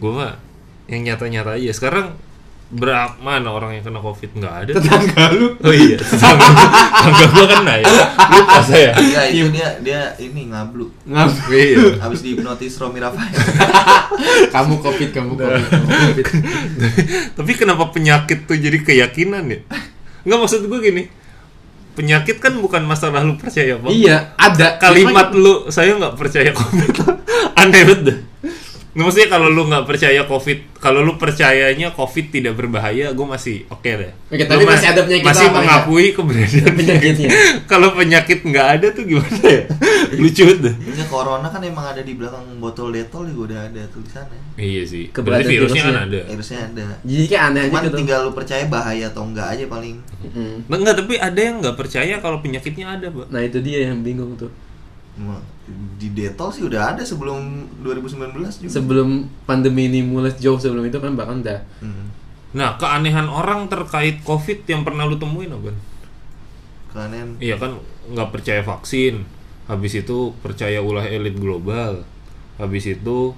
[0.00, 0.40] Gue mah
[0.88, 1.70] yang nyata-nyata aja.
[1.76, 2.16] Sekarang
[2.66, 4.72] berapa mana orang yang kena covid nggak ada?
[4.74, 5.52] Tetangga lu.
[5.60, 7.86] Oh iya, tetangga tetangga gue kena ya.
[8.32, 8.90] Lupa saya.
[8.96, 12.00] Iya itu dia dia ini ngablu Ngap- Iya.
[12.00, 13.30] Abis dihipnotis Romi Rafael
[14.54, 16.24] kamu covid, kamu covid, kamu covid.
[17.38, 19.60] Tapi kenapa penyakit tuh jadi keyakinan ya?
[20.22, 21.04] Nggak maksud gue gini.
[21.94, 23.86] Penyakit kan bukan masalah lu percaya apa.
[23.86, 26.90] Iya, ada Kalimat lu saya nggak percaya covid
[27.60, 28.18] aneh banget
[28.94, 33.66] Nah, maksudnya kalau lu nggak percaya covid, kalau lu percayanya covid tidak berbahaya, gue masih
[33.66, 34.14] oke deh.
[34.24, 37.28] Oke, tapi ma- masih ada penyakit masih apa, mengakui keberadaan Penyakitnya.
[37.70, 39.62] kalau penyakit nggak ada tuh gimana ya?
[40.22, 40.70] Lucu dah.
[40.72, 45.10] Ini corona kan emang ada di belakang botol detol juga udah ada tulisannya Iya sih.
[45.10, 46.06] Keberadaan Berarti virusnya kan virusnya.
[46.06, 46.20] ada.
[46.30, 47.96] Harusnya ada Jadi kayak aneh aja Cuman gitu.
[47.98, 50.56] tinggal lu percaya bahaya atau enggak aja paling Mm.
[50.64, 53.28] Nah, Enggak, tapi ada yang nggak percaya kalau penyakitnya ada, Pak.
[53.28, 54.48] Nah itu dia yang bingung tuh.
[55.96, 58.72] Di detol sih udah ada sebelum 2019 juga.
[58.72, 62.06] Sebelum pandemi ini mulai jauh sebelum itu kan bahkan udah hmm.
[62.54, 65.74] Nah, keanehan orang terkait COVID yang pernah lu temuin apa?
[66.94, 67.82] Kalian Iya kan
[68.14, 69.26] nggak percaya vaksin,
[69.66, 72.06] habis itu percaya ulah elit global,
[72.54, 73.34] habis itu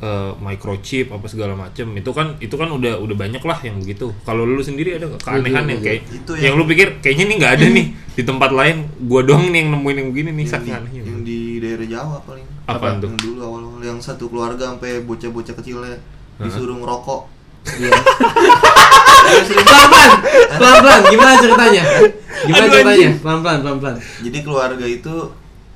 [0.00, 4.10] eh, microchip apa segala macem itu kan itu kan udah udah banyak lah yang begitu.
[4.22, 7.52] Kalau lu sendiri ada keanehan yang kayak Itu yang, yang- lu pikir kayaknya nih nggak
[7.54, 7.86] ada nih
[8.18, 11.02] di tempat lain, gua doang nih yang nemuin yang begini nih yang saking di, anehnya.
[11.04, 13.06] yang di daerah Jawa paling Apaan tuh?
[13.06, 15.96] yang dulu awal-awal yang satu keluarga sampai bocah-bocah kecilnya
[16.38, 17.20] disuruh ngerokok
[17.76, 17.92] Iya.
[19.52, 20.10] Pelan-pelan,
[20.50, 21.00] pelan-pelan.
[21.06, 21.82] Gimana ceritanya?
[22.40, 23.08] Gimana Aduh, ceritanya?
[23.20, 23.96] Pelan-pelan, pelan-pelan.
[24.20, 25.14] jadi keluarga itu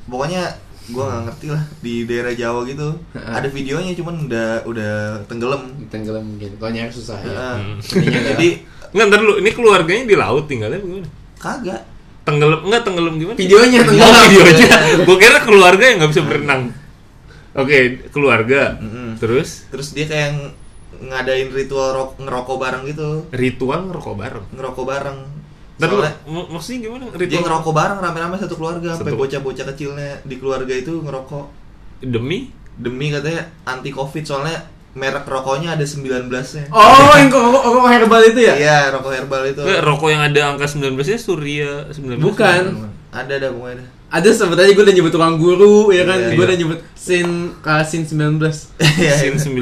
[0.07, 0.43] pokoknya
[0.87, 4.92] gua nggak ngerti lah di daerah Jawa gitu ada videonya cuman udah udah
[5.25, 6.51] tenggelam Tenggelam mungkin.
[6.55, 7.31] Kalau nyari susah ya.
[7.31, 7.57] Heeh.
[7.57, 7.79] Hmm.
[8.31, 8.49] Jadi
[8.90, 11.09] Nggak ntar dulu, ini keluarganya di laut tinggalnya gimana?
[11.35, 11.83] kagak
[12.23, 13.37] Tenggelam nggak tenggelam gimana?
[13.37, 14.14] Videonya Oh, tenggelam.
[14.25, 14.68] videonya.
[15.03, 16.62] Gua kira keluarga yang nggak bisa berenang.
[17.53, 18.75] Oke, keluarga.
[19.16, 20.55] Terus terus dia kayak ng-
[21.05, 24.44] ngadain ritual ro- ngerokok bareng gitu ritual ngerokok bareng.
[24.53, 25.18] ngerokok bareng
[25.77, 27.05] Mak- maksudnya gimana?
[27.09, 31.45] dia Ritual ngerokok bareng rame-rame satu keluarga sampai Satu- bocah-bocah kecilnya di keluarga itu ngerokok
[32.01, 34.59] demi demi katanya anti covid soalnya
[34.93, 38.55] merek rokoknya ada 19 nya Oh, yang kok kok kok herbal itu ya?
[38.55, 42.19] iya rokok herbal itu Nggak, rokok yang ada angka 19 nya Surya 19.
[42.21, 42.63] Bukan.
[43.11, 46.39] ada ada pokoknya ada Ada sebetulnya gue udah nyebut tukang guru ya kan, Iya, gue
[46.39, 46.47] iya.
[46.47, 47.27] udah nyebut sin
[47.59, 48.39] uh, sin 19.
[48.79, 49.59] Iya, Sin 19.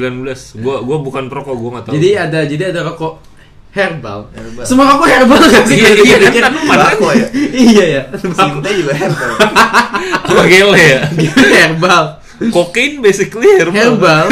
[0.55, 1.93] Gua gua bukan perokok, gua enggak tahu.
[1.95, 3.32] Jadi ada jadi ada rokok
[3.73, 4.19] herbal.
[4.31, 4.63] Herbal.
[4.63, 5.75] Semua rokok herbal gak sih?
[5.75, 6.41] Iya, iya, Iya, kan, iya.
[6.41, 8.01] kan, padahal- Bako ya Iya ya.
[8.13, 9.31] Sinte juga herbal
[10.29, 10.99] apa gele ya?
[11.57, 12.03] herbal.
[12.49, 13.73] Kokain basically herbal.
[13.97, 14.25] Herbal.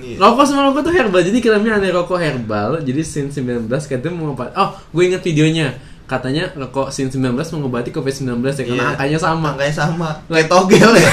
[0.00, 0.16] Iya.
[0.18, 1.20] Rokok sama rokok tuh herbal.
[1.20, 2.70] Jadi filmnya ada rokok herbal.
[2.80, 4.34] Jadi sin 19 katanya mau?
[4.34, 5.70] Oh, gue inget videonya.
[6.02, 8.90] katanya rokok sin 19 mengobati COVID-19 ya karena Iya.
[8.92, 9.48] angkanya sama.
[9.56, 10.08] Angkanya sama.
[10.28, 11.10] Kayak togel ya.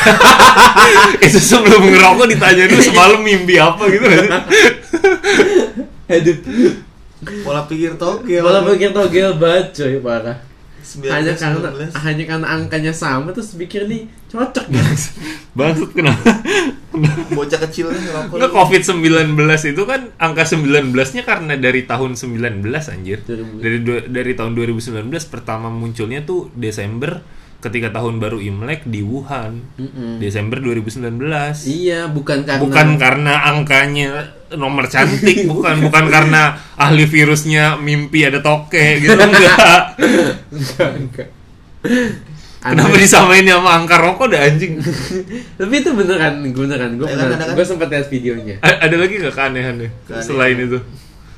[1.24, 4.44] itu sebelum ngerokok ditanya dulu semalam mimpi apa gitu kan
[6.10, 6.38] Aduh.
[7.20, 8.44] Pola pikir togel.
[8.44, 10.38] Malah pikir togel banget coy parah.
[10.90, 12.02] 19, hanya karena 19.
[12.02, 14.94] hanya karena angkanya sama terus pikir nih cocok gitu.
[15.58, 16.32] bangsat kenapa
[17.36, 18.36] bocah kecil nih ngerokok.
[18.42, 18.82] Nggak COVID
[19.38, 23.20] 19 itu kan angka 19-nya karena dari tahun 19 anjir.
[23.22, 23.62] 2000.
[23.62, 23.78] Dari
[24.10, 27.22] dari tahun 2019 pertama munculnya tuh Desember
[27.60, 29.60] ketika tahun baru Imlek di Wuhan.
[29.76, 30.18] Mm-mm.
[30.18, 31.20] Desember 2019.
[31.66, 34.10] Iya, bukan karena Bukan karena angkanya
[34.56, 40.00] nomor cantik, bukan bukan karena ahli virusnya mimpi ada toke gitu enggak.
[40.50, 41.28] Enggak, enggak.
[42.60, 43.00] Kenapa Aneh.
[43.00, 44.84] disamain sama angka rokok dah anjing?
[45.60, 47.00] Tapi itu beneran, beneran.
[47.00, 47.56] Gue kan?
[47.56, 48.60] gue sempat lihat videonya.
[48.60, 50.24] A- ada lagi gak keanehannya Keanehan.
[50.24, 50.76] selain itu?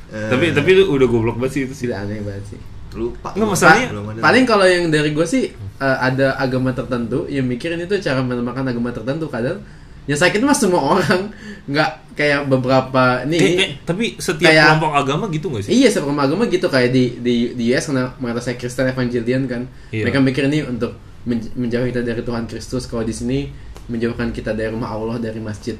[0.09, 1.85] Eh, Tapi tapi itu udah goblok banget sih itu sih.
[1.93, 2.59] Aneh banget sih.
[2.93, 3.31] Lupa.
[3.31, 3.89] Nggak, masalahnya-.
[4.17, 8.65] Paling kalau yang dari gue sih eh, ada agama tertentu yang mikirin itu cara menamakan
[8.65, 9.59] agama tertentu kadang
[10.03, 11.29] yang sakit mah semua orang
[11.63, 15.71] nggak kayak beberapa Eh, nih eh, tapi setiap Kayak- kelompok agama gitu gak sih?
[15.73, 19.61] Iya, seberapa agama gitu kayak di di di US karena mereka saya Kristen Evangelian kan.
[19.89, 20.03] Iya.
[20.03, 22.85] Mereka mikir ini untuk men- menjauh kita dari Tuhan Kristus.
[22.85, 23.53] Kalau di sini
[23.87, 25.77] menjauhkan kita dari rumah Allah dari masjid.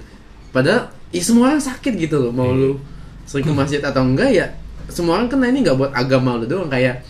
[0.49, 2.31] Padahal ya semua orang sakit gitu loh.
[2.31, 2.77] Mau lu
[3.23, 4.47] sering ke masjid atau enggak ya
[4.91, 7.01] semua orang kena ini nggak buat agama lu doang kayak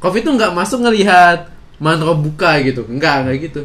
[0.00, 2.84] Covid tuh nggak masuk ngelihat mantra buka gitu.
[2.88, 3.62] Enggak, enggak gitu.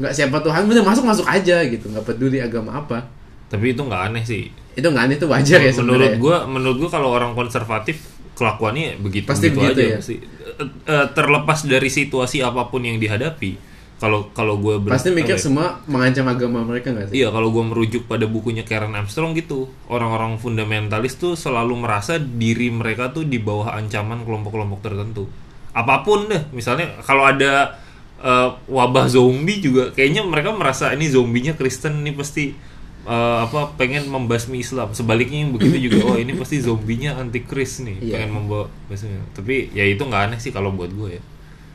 [0.00, 1.88] Enggak siapa Tuhan bener masuk masuk aja gitu.
[1.88, 3.08] nggak peduli agama apa.
[3.52, 4.52] Tapi itu nggak aneh sih.
[4.76, 8.00] Itu nggak aneh itu wajar ya menurut gua, menurut gua kalau orang konservatif
[8.36, 9.98] kelakuannya begitu Pasti begitu begitu aja ya?
[10.00, 10.16] pasti.
[10.60, 13.69] Eh, eh, terlepas dari situasi apa pun yang dihadapi.
[14.00, 15.40] Kalau kalau gua ber- Pasti mikir ya?
[15.40, 17.20] semua mengancam agama mereka nggak sih?
[17.20, 22.72] Iya, kalau gue merujuk pada bukunya Karen Armstrong gitu, orang-orang fundamentalis tuh selalu merasa diri
[22.72, 25.28] mereka tuh di bawah ancaman kelompok-kelompok tertentu.
[25.76, 27.76] Apa pun deh, misalnya kalau ada
[28.18, 32.56] eh, wabah zombie juga, kayaknya mereka merasa ini zombinya Kristen ini pasti
[33.04, 34.96] eh, apa pengen membasmi Islam.
[34.96, 38.12] Sebaliknya yang begitu juga, oh ini pasti zombinya antikris nih, Iya.
[38.16, 39.12] pengen membawa basmi.
[39.36, 41.22] Tapi ya itu nggak aneh sih kalau buat gue ya.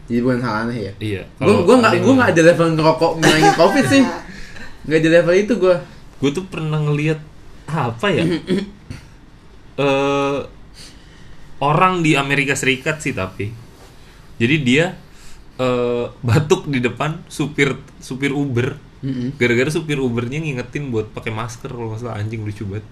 [0.05, 0.93] Jadi bukan hal aneh ya.
[1.01, 1.21] Iya.
[1.41, 4.03] Gue gue nggak gue nggak ada level ngerokok ngilangin covid sih.
[4.85, 5.75] Nggak di level itu gue.
[6.15, 7.19] gue tuh pernah ngeliat
[7.67, 8.23] apa ya
[9.83, 10.39] eh
[11.59, 13.51] orang di Amerika Serikat sih tapi
[14.39, 14.85] jadi dia
[15.59, 18.79] eh batuk di depan supir supir Uber
[19.37, 22.87] gara-gara supir Ubernya ngingetin buat pakai masker kalau nggak salah anjing lucu banget.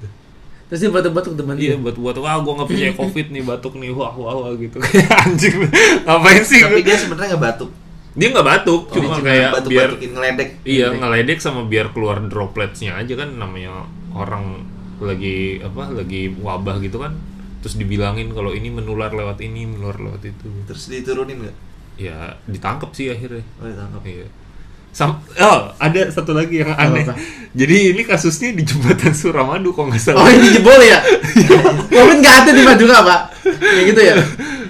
[0.65, 1.77] Terus dia batuk-batuk depan iya dia.
[1.77, 4.77] buat buat wah gue nggak percaya covid nih batuk nih wah wah wah gitu
[5.21, 5.55] anjing
[6.01, 7.69] ngapain sih Tapi dia sebenarnya nggak batuk.
[8.13, 10.49] dia nggak batuk Oh, cuma kayak biar batuk-batukin ngeledek.
[10.63, 14.65] Iya ngeledek sama biar keluar dropletsnya aja kan namanya orang
[14.99, 17.17] lagi apa lagi wabah gitu kan
[17.59, 21.55] terus dibilangin kalau ini menular lewat ini menular lewat itu Terus diturunin nggak?
[21.95, 24.01] ya ditangkap sih akhirnya Oh ditangkap.
[24.03, 24.27] iya
[24.93, 27.17] Sam oh ada satu lagi yang aneh Apa-apa?
[27.51, 31.01] jadi ini kasusnya di jembatan Suramadu kok nggak Oh salah ini jebol ya?
[31.91, 33.19] covid nggak ada di Madura pak?
[33.43, 34.15] Kayak gitu ya?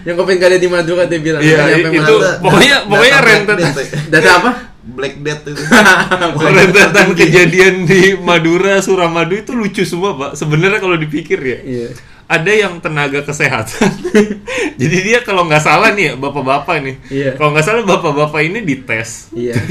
[0.03, 1.39] Yang covid nggak ada di Madura dia bilang.
[1.39, 3.99] Iya, itu- pokoknya- data pokoknya Black rentet- Death, ya.
[4.09, 4.51] Data apa?
[4.85, 5.61] Black Death itu.
[6.55, 11.89] rentetan kejadian di Madura Suramadu itu lucu semua pak sebenarnya kalau dipikir ya Iya.
[12.33, 13.89] Ada yang tenaga kesehatan
[14.81, 17.31] jadi dia kalau nggak salah nih ya bapak-bapak nih Iya.
[17.35, 19.53] kalau nggak salah bapak-bapak ini dites Iya.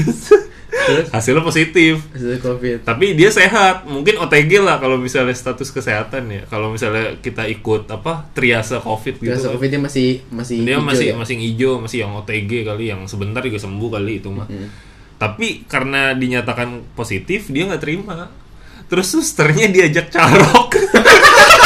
[0.73, 2.81] Terus hasilnya positif hasil covid.
[2.81, 7.85] tapi dia sehat mungkin OTG lah kalau misalnya status kesehatan ya kalau misalnya kita ikut
[7.87, 9.53] apa triase covid gitu Biasa kan.
[9.53, 10.57] covid dia masih masih.
[10.59, 11.15] dia hijau masih ya?
[11.15, 14.49] masih hijau masih yang OTG kali yang sebentar juga sembuh kali itu mah
[15.15, 18.33] tapi karena dinyatakan positif dia nggak terima
[18.83, 20.73] terus susternya diajak carok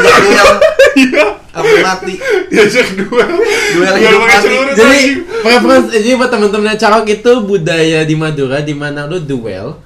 [0.00, 0.50] Diajak duel.
[0.90, 1.26] Iya.
[1.50, 2.14] Sampai mati.
[2.50, 3.34] diajak duel Duel
[3.74, 4.46] Duel hidup pakai mati.
[4.46, 5.00] celurit Jadi
[5.42, 9.78] preference jadi buat teman-teman yang carok itu budaya di Madura di mana lu duel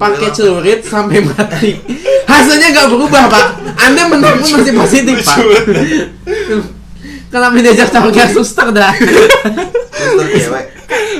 [0.00, 1.78] pakai celurit sampai mati.
[2.30, 3.46] Hasilnya nggak berubah pak.
[3.78, 5.38] Anda menang pun masih positif pak.
[7.32, 8.92] Kenapa diajak caroknya suster dah?
[10.02, 10.66] Suster cewek.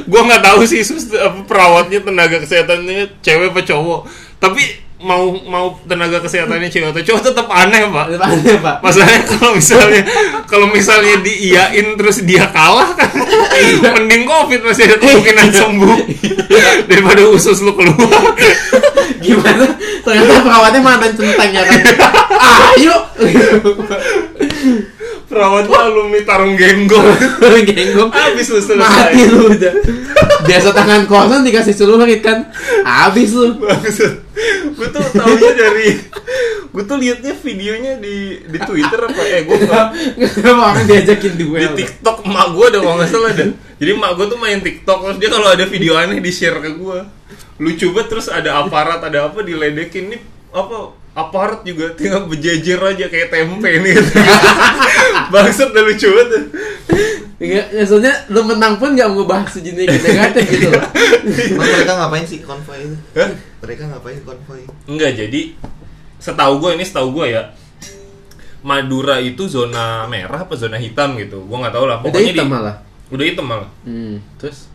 [0.05, 4.01] gua nggak tahu sih suster apa, perawatnya tenaga kesehatannya cewek apa cowok
[4.37, 4.63] tapi
[5.03, 8.77] mau mau tenaga kesehatannya cewek atau cowok tetap aneh pak Aneh pak.
[8.81, 10.03] Masalahnya kalau misalnya
[10.47, 13.11] kalau misalnya diiyain terus dia kalah kan
[13.99, 15.97] mending covid masih ada kemungkinan sembuh
[16.87, 18.33] daripada usus lu keluar.
[19.23, 19.67] Gimana?
[20.03, 21.79] Ternyata perawatnya mantan centang ya kan?
[22.79, 22.97] Ayo.
[25.33, 27.09] Perawatnya alumni Tarung Genggong.
[27.73, 28.11] genggong.
[28.13, 28.77] Habis lu selesai.
[28.77, 29.73] mati lu udah.
[30.45, 32.53] Biasa tangan kosong dikasih celurit kan?
[32.85, 33.57] Habis lu.
[34.77, 35.97] Gue tuh taunya dari
[36.73, 39.23] gue tuh liatnya videonya di di Twitter apa?
[39.25, 43.45] Eh gue nggak orang diajakin di duel TikTok emak gue kalau nggak salah ada.
[43.53, 46.77] Jadi emak gue tuh main TikTok terus dia kalau ada video aneh di share ke
[46.77, 46.99] gue
[47.61, 50.13] lucu banget terus ada aparat ada apa diledekin.
[50.13, 50.21] Nih
[50.53, 54.11] apa aparat juga tinggal berjejer aja kayak tempe nih gitu.
[55.29, 56.45] bangsat udah lucu banget
[57.37, 60.85] Enggak, ya, soalnya lu menang pun gak mau bahas sejenis negatif gitu loh
[61.59, 62.97] mereka ngapain sih konvoy itu?
[63.13, 63.35] Hah?
[63.61, 64.63] Mereka ngapain konvoy?
[64.87, 65.59] enggak jadi
[66.17, 67.51] setahu gue ini setahu gue ya
[68.63, 72.47] Madura itu zona merah apa zona hitam gitu gue nggak tahu lah Udah pokoknya hitam
[72.47, 72.77] di- malah
[73.11, 74.71] udah hitam malah hmm, terus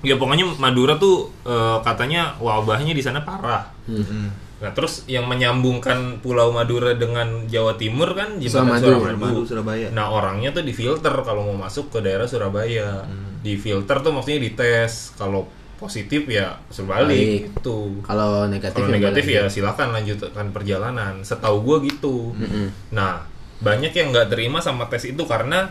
[0.00, 4.30] ya pokoknya Madura tuh eh, katanya wabahnya di sana parah Hmm.
[4.56, 8.88] Nah terus yang menyambungkan Pulau Madura dengan Jawa Timur kan jembatan Suramadu.
[9.04, 9.20] Suramadu.
[9.20, 9.86] Madu Surabaya.
[9.92, 13.04] Nah orangnya tuh difilter kalau mau masuk ke daerah Surabaya.
[13.04, 13.40] Hmm.
[13.44, 15.12] Difilter tuh maksudnya dites.
[15.20, 15.44] Kalau
[15.76, 17.04] positif ya suruh Balik.
[17.04, 18.00] balik gitu.
[18.00, 21.20] kalau negatif Kalau ya negatif ya silakan lanjutkan perjalanan.
[21.20, 22.32] Setahu gua gitu.
[22.32, 22.96] Mm-mm.
[22.96, 23.20] Nah
[23.60, 25.68] banyak yang nggak terima sama tes itu karena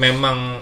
[0.00, 0.60] memang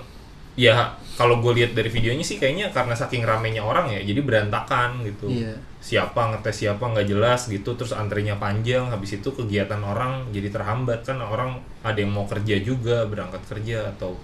[0.59, 5.03] ya kalau gue lihat dari videonya sih kayaknya karena saking ramenya orang ya jadi berantakan
[5.07, 5.55] gitu Iya.
[5.81, 11.09] Siapa ngetes siapa nggak jelas gitu terus antrinya panjang habis itu kegiatan orang jadi terhambat.
[11.09, 14.15] Kan orang ada yang mau kerja juga berangkat kerja atau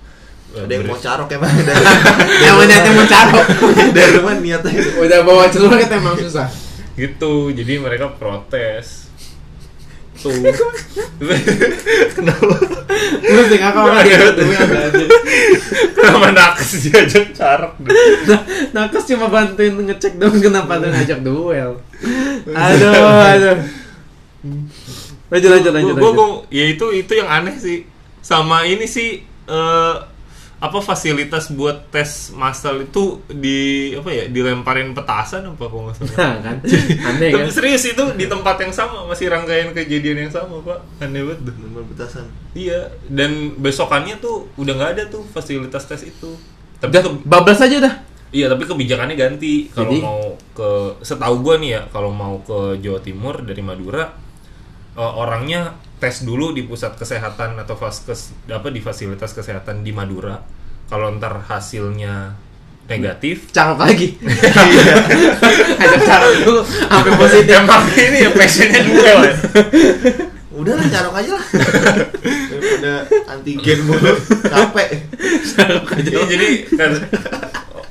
[0.53, 1.51] eh, Ada yang mau carok emang.
[1.69, 3.47] Dari yang niatnya mau carok.
[3.97, 4.73] Dari rumah niatnya.
[5.01, 6.49] udah bawa celurit emang susah.
[6.97, 9.06] Gitu jadi mereka protes
[10.17, 10.33] tuh.
[13.27, 14.43] Lu sih ngakak orang Ada.
[14.43, 15.05] aja
[15.93, 17.73] kenapa nakes diajak carak
[18.25, 18.41] Nah,
[18.73, 21.81] nakes cuma bantuin ngecek dong kenapa lu ngajak duel?
[22.47, 23.59] Aduh aduh.
[25.27, 26.17] Lanjut lanjut lanjut, Gua- gua- lanjut.
[26.39, 27.83] gua- ya itu itu yang aneh sih.
[28.21, 29.95] Sama ini sih eh,
[30.57, 36.17] apa fasilitas buat tes massal itu di apa ya dilemparin petasan apa kok nggak salah?
[36.17, 36.57] Nah, kan?
[37.13, 37.45] Aneh kan?
[37.45, 40.81] Tapi serius itu di tempat yang sama masih rangkaian kejadian yang sama pak.
[41.05, 41.53] Aneh banget.
[41.61, 42.33] Nomor betasan.
[42.57, 46.33] iya dan besokannya tuh udah nggak ada tuh fasilitas tes itu.
[46.81, 47.95] Tapi udah ke- bablas aja dah
[48.33, 49.69] iya tapi kebijakannya ganti.
[49.77, 50.01] Kalau Jadi?
[50.01, 50.21] mau
[50.57, 50.69] ke
[51.05, 54.09] setahu gua nih ya kalau mau ke Jawa Timur dari Madura
[54.97, 60.41] eh, orangnya tes dulu di pusat kesehatan atau vaskes apa di fasilitas kesehatan di Madura.
[60.87, 62.47] Kalau ntar hasilnya
[62.87, 64.15] negatif carok lagi.
[65.83, 67.55] Ada carok dulu sampai positif.
[67.59, 69.35] Emang ini ya passionnya duel ya.
[70.57, 71.47] Udah lah carok aja lah.
[72.23, 72.93] Daripada
[73.33, 74.15] antigen mulu.
[74.47, 74.89] Capek.
[75.97, 76.91] Iya, jadi kan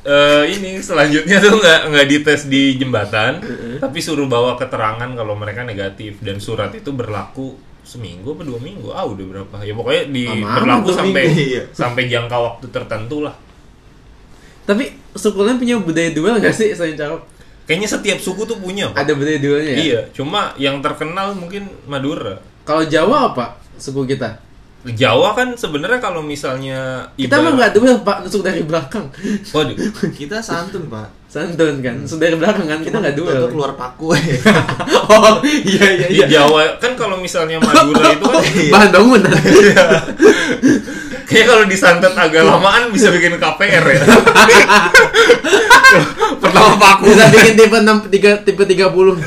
[0.05, 3.41] eh, ini selanjutnya tuh nggak nggak dites di jembatan
[3.81, 6.23] tapi suruh bawa keterangan kalau mereka negatif.
[6.23, 8.89] Dan surat itu berlaku seminggu apa dua minggu?
[8.91, 9.55] Ah udah berapa?
[9.61, 11.63] Ya pokoknya di berlaku sampai minggu, iya.
[11.71, 13.35] sampai jangka waktu tertentu lah.
[14.65, 17.21] Tapi suku lain punya budaya duel gak sih selain carok?
[17.69, 19.05] Kayaknya setiap suku tuh punya Pak.
[19.05, 19.77] ada budaya duelnya ya?
[19.77, 22.41] Iya cuma yang terkenal mungkin Madura.
[22.65, 24.41] Kalau Jawa apa suku kita?
[24.85, 29.09] Jawa kan sebenarnya kalau misalnya kita mah nggak duel pak nusuk dari belakang.
[29.49, 29.73] Waduh.
[30.13, 31.24] Kita santun, Pak.
[31.35, 31.95] Santun kan?
[31.99, 33.35] Nusuk dari belakang kan kita nggak duel.
[33.43, 34.15] Tuh keluar paku.
[35.11, 36.27] oh iya iya di iya.
[36.31, 39.35] Jawa kan kalau misalnya Madura itu kan bahan bangunan.
[41.25, 44.01] Kayaknya kalau disantet agak lamaan bisa bikin KPR ya.
[46.37, 49.17] Pertama paku, bisa bikin tipe enam tiga tipe tiga puluh.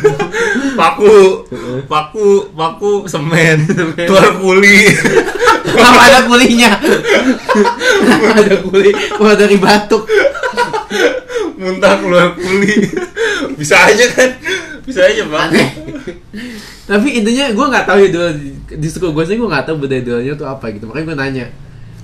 [0.79, 1.43] Paku,
[1.91, 3.67] paku, paku semen,
[3.99, 4.95] keluar kuli.
[5.75, 6.71] kenapa ada kulinya?
[7.99, 8.91] Kenapa ada kuli?
[8.95, 10.07] Keluar dari batuk
[11.59, 12.73] muntah keluar kuli.
[13.61, 14.31] Bisa aja kan?
[14.87, 15.41] Bisa aja, Pak.
[15.51, 15.69] aneh
[16.89, 18.33] tapi intinya gue nggak tahu ya duel
[18.65, 21.47] di suku gue sih gue nggak tahu budaya duelnya tuh apa gitu makanya gue nanya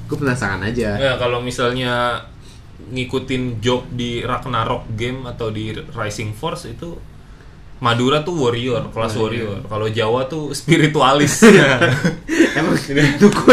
[0.05, 2.21] gue penasaran aja Ya, kalau misalnya
[2.93, 7.01] ngikutin job di Ragnarok game atau di Rising Force itu
[7.85, 9.61] Madura tuh warrior, kelas warrior.
[9.63, 11.45] Kalau Jawa tuh spiritualis.
[12.59, 12.77] emang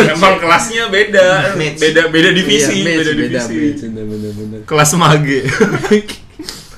[0.07, 1.77] Emang kelasnya beda, Match.
[1.77, 3.55] beda beda divisi, Iya, match, beda beda, divisi.
[3.59, 4.59] match, bener, bener, bener.
[4.63, 5.39] Kelas mage.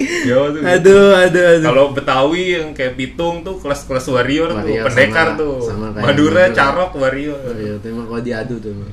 [0.04, 0.60] Jawa tuh.
[0.60, 0.68] gitu.
[0.68, 5.39] aduh aduh aduh Kalau Betawi yang kayak Pitung tuh kelas-kelas warrior, Warrior tuh, pendekar sama-
[5.39, 5.56] tuh.
[5.62, 6.43] sama kayak Madura, Madura.
[6.51, 7.39] Carok, warrior.
[7.54, 8.89] Iya, tuh emang kalau diadu tuh emang.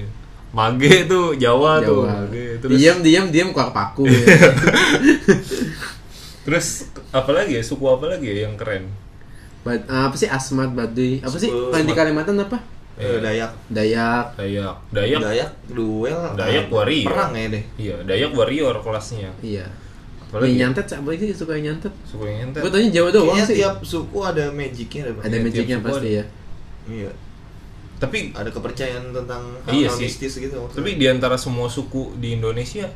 [0.51, 2.03] Mage tuh Jawa, tuh.
[2.05, 2.27] Jawa.
[2.27, 2.47] Mage.
[2.61, 4.05] Terus Diam diam diam keluar paku.
[4.05, 4.19] ya.
[6.41, 7.63] Terus apa lagi ya?
[7.63, 8.89] Suku apa lagi ya yang keren?
[9.61, 11.21] Bad- apa sih Asmat Baduy?
[11.21, 11.53] Apa sih?
[11.53, 11.93] Paling di.
[11.93, 12.59] Kalimantan apa?
[13.01, 13.53] Eh, Dayak.
[13.69, 14.37] Dayak.
[14.37, 14.77] Dayak.
[14.93, 15.21] Dayak.
[15.21, 16.21] Dayak duel.
[16.37, 17.09] Dayak ah, warrior.
[17.09, 17.65] Perang ya deh.
[17.77, 19.33] Iya, Dayak warrior kelasnya.
[19.41, 19.65] Iya.
[20.21, 20.53] Apalagi?
[20.53, 21.93] Yang nyantet siapa lagi suka yang nyantet?
[22.05, 22.61] Suku yang nyantet.
[22.61, 23.57] Gue tanya Jawa doang Kayaknya sih.
[23.57, 25.23] tiap suku ada magicnya Pak.
[25.25, 26.19] Ada Iya, magicnya pasti ada.
[26.21, 26.25] ya.
[26.89, 27.11] Iya.
[28.01, 30.05] Tapi ada kepercayaan tentang Iya hal-hal sih.
[30.09, 30.77] mistis gitu maksudnya.
[30.81, 32.89] tapi di antara semua suku di Indonesia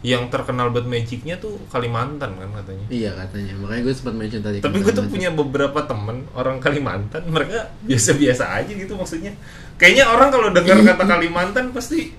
[0.00, 2.86] yang terkenal buat magicnya tuh Kalimantan kan katanya.
[2.88, 3.52] Iya katanya.
[3.60, 4.58] Makanya gue sempat mention tadi.
[4.58, 9.36] Tapi gue tuh punya beberapa temen orang Kalimantan, mereka biasa-biasa aja gitu maksudnya.
[9.76, 12.16] Kayaknya orang kalau dengar kata Kalimantan pasti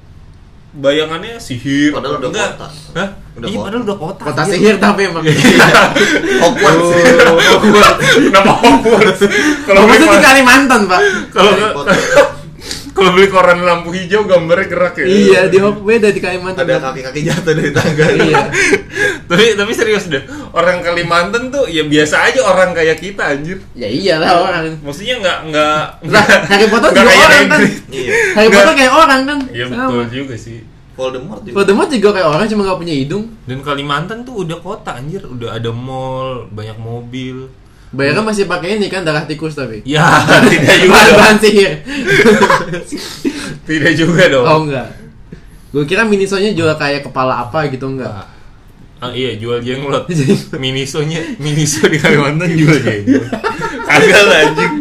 [0.72, 1.92] bayangannya sihir.
[1.92, 2.50] Padahal udah Enggak.
[2.56, 2.68] kota.
[2.96, 3.10] Hah?
[3.36, 3.66] Udah iya, kota.
[3.66, 4.22] padahal udah kota.
[4.24, 4.52] kota Iya.
[4.54, 5.24] sihir tapi emang.
[6.46, 6.90] Hogwarts.
[8.22, 9.22] Kenapa Hogwarts?
[9.66, 11.02] Kalau Maksudnya Kalimantan, Pak.
[11.34, 11.52] kalau.
[13.02, 15.06] kalau beli koran lampu hijau gambarnya gerak ya.
[15.10, 16.70] Iya, di beda di Kalimantan.
[16.70, 18.06] ada kaki-kaki jatuh dari tangga.
[18.14, 18.46] Iya.
[19.30, 20.22] tapi tapi serius deh.
[20.54, 23.58] Orang Kalimantan tuh ya biasa aja orang kayak kita anjir.
[23.74, 24.78] Ya iyalah orang.
[24.86, 25.82] Maksudnya nggak nggak
[26.14, 27.60] Lah, Harry Potter nggak juga kayak orang kan.
[27.90, 28.12] Iya.
[28.38, 28.50] Harry.
[28.54, 29.40] Potter kayak orang kan.
[29.50, 29.78] Iya Sama.
[29.90, 30.60] betul juga sih.
[30.92, 31.56] Voldemort juga.
[31.58, 33.24] Voldemort juga kayak orang cuma gak punya hidung.
[33.50, 37.50] Dan Kalimantan tuh udah kota anjir, udah ada mall, banyak mobil.
[37.92, 39.84] Bayarnya masih pakai ini kan darah tikus tapi.
[39.84, 40.08] Ya,
[40.52, 41.18] tidak juga dong.
[41.20, 41.72] Bahan sihir.
[43.68, 44.46] Tidak juga dong.
[44.48, 44.88] Oh enggak.
[45.72, 48.28] Gue kira Minisonya juga kayak kepala apa gitu enggak.
[49.02, 50.08] Ah, iya, jual jenglot.
[50.62, 53.28] Minisonya, Miniso di Kalimantan jual jenglot.
[53.88, 54.74] Kagak lah anjing.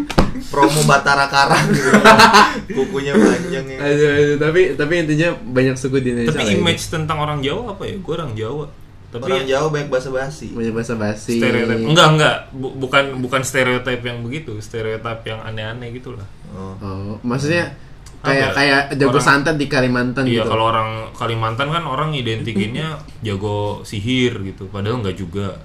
[0.51, 1.91] Promo Batara Karang gitu.
[2.75, 3.79] Kukunya panjang ya.
[3.79, 6.35] Aduh, aduh, tapi tapi intinya banyak suku di Indonesia.
[6.35, 6.59] Tapi lah ini.
[6.59, 7.95] image tentang orang Jawa apa ya?
[8.03, 8.67] Gue orang Jawa.
[9.11, 10.47] Tapi Orang ya, Jawa banyak bahasa basi.
[10.51, 11.35] banyak bahasa basi.
[11.37, 11.83] stereotip.
[11.83, 12.37] Enggak, enggak.
[12.53, 16.27] Bu- bukan bukan stereotip yang begitu, stereotip yang aneh-aneh gitu lah.
[16.51, 16.75] Oh.
[16.79, 17.75] Oh, maksudnya
[18.21, 18.57] kayak Apa?
[18.57, 20.49] kayak jago Orang- santet di Kalimantan Iya, gitu.
[20.49, 24.67] kalau orang Kalimantan kan orang identikinnya jago sihir gitu.
[24.67, 25.59] Padahal enggak juga.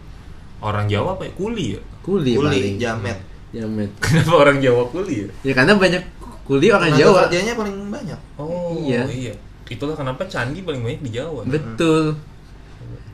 [0.58, 1.34] Orang Jawa apa ya?
[1.34, 1.82] Kuli ya?
[2.02, 2.78] kuli, Kuli, paling.
[2.78, 3.18] jamet.
[3.52, 3.90] Jamet.
[4.04, 5.30] Kenapa orang Jawa kuli ya?
[5.44, 6.02] Ya karena banyak
[6.42, 7.20] kuli orang Tenaga Jawa.
[7.26, 8.20] kerjanya paling banyak.
[8.38, 9.06] Oh Iya.
[9.08, 9.34] iya.
[9.66, 11.42] Itulah kenapa candi paling banyak di Jawa.
[11.44, 12.14] Betul.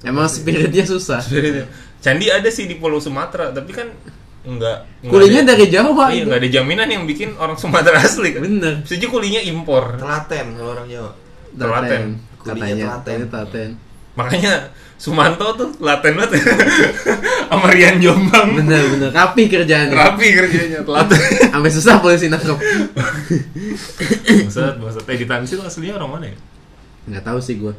[0.02, 1.22] Emang spiritnya susah.
[1.98, 3.86] Candi ada sih di Pulau Sumatera, tapi kan
[4.42, 4.90] enggak.
[5.00, 6.26] enggak Kulinya ada- dari Jawa Iya, itu.
[6.26, 8.42] enggak ada jaminan yang bikin orang Sumatera asli kan.
[8.42, 8.82] Bener.
[8.82, 9.96] Aja kulinya impor.
[9.96, 11.12] Telaten kalau orang Jawa.
[11.54, 12.02] Telaten.
[12.42, 12.42] Katanya.
[12.42, 12.98] Kulinya telaten.
[12.98, 13.70] Katanya telaten.
[14.12, 14.54] Makanya
[14.98, 16.32] Sumanto tuh telaten banget
[17.50, 18.54] sama Rian Jombang.
[18.54, 19.10] Bener bener.
[19.10, 19.94] Rapi kerjaannya.
[19.94, 21.18] Rapi kerjanya telaten.
[21.54, 22.58] Sampai susah polisi nangkep.
[24.46, 26.38] Maksud, maksud Teddy Tansil aslinya orang mana ya?
[27.08, 27.74] Nggak tahu sih gua.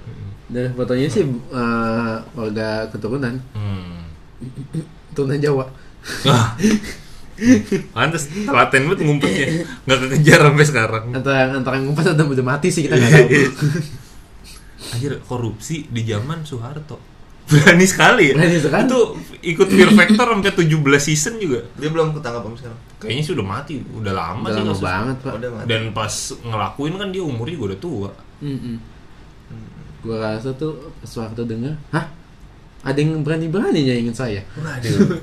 [0.53, 4.05] Dari fotonya sih eh, warga keturunan, Hmm.
[5.11, 5.65] keturunan Jawa.
[6.29, 6.53] Wah.
[7.91, 9.47] Pantes telaten banget ngumpetnya.
[9.89, 11.05] Nggak kekejar sampai sekarang.
[11.11, 13.29] Antara antara ngumpet atau udah mati sih kita nggak tahu.
[14.93, 17.01] Anjir korupsi di zaman Soeharto.
[17.49, 18.35] Berani sekali ya.
[18.39, 18.87] Berani sekali.
[18.87, 19.01] Itu
[19.43, 21.67] ikut Fear Factor sampai 17 season juga.
[21.75, 22.79] Dia belum ketangkap sampai sekarang.
[23.03, 25.33] Kayaknya sudah mati, udah lama Udah sih lama banget pak.
[25.41, 25.49] Udah.
[25.67, 28.11] Dan pas ngelakuin kan dia umurnya juga udah tua.
[28.45, 28.77] Mm-mm.
[30.03, 32.07] Gua rasa tuh sewaktu denger, hah?
[32.83, 34.43] Ada yang berani-berani ingin saya.
[34.59, 35.23] Waduh.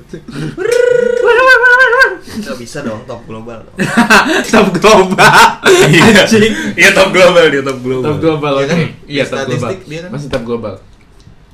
[2.30, 3.76] Nggak bisa dong top global dong.
[4.52, 5.44] top global.
[5.68, 6.24] Iya.
[6.72, 8.06] Iya top global dia top global.
[8.06, 8.70] Top global Iya oke.
[8.70, 8.78] kan?
[9.04, 9.70] Iya top global.
[9.84, 10.10] Dia kan.
[10.14, 10.74] Masih top global.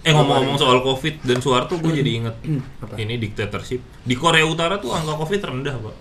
[0.07, 2.37] Eh ngomong-ngomong soal Covid dan Soeharto gue jadi inget
[3.03, 3.83] ini dictatorship.
[4.07, 5.97] Di Korea Utara tuh angka Covid rendah, Pak.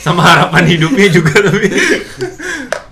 [0.00, 1.68] Sama harapan hidupnya juga tapi.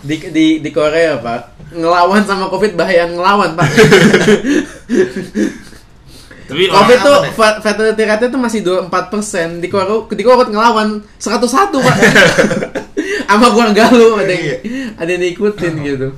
[0.00, 1.40] Di di di Korea, Pak.
[1.70, 3.68] Ngelawan sama Covid bahaya ngelawan, Pak.
[6.50, 7.30] tapi Covid tuh ya?
[7.30, 9.62] fa- fatality rate itu masih 24%.
[9.62, 11.46] Di Korea di Korea ngelawan 101,
[11.78, 11.96] Pak.
[13.30, 14.56] Sama keluarga lu ada yang, Iya.
[14.98, 16.08] ada yang diikutin gitu.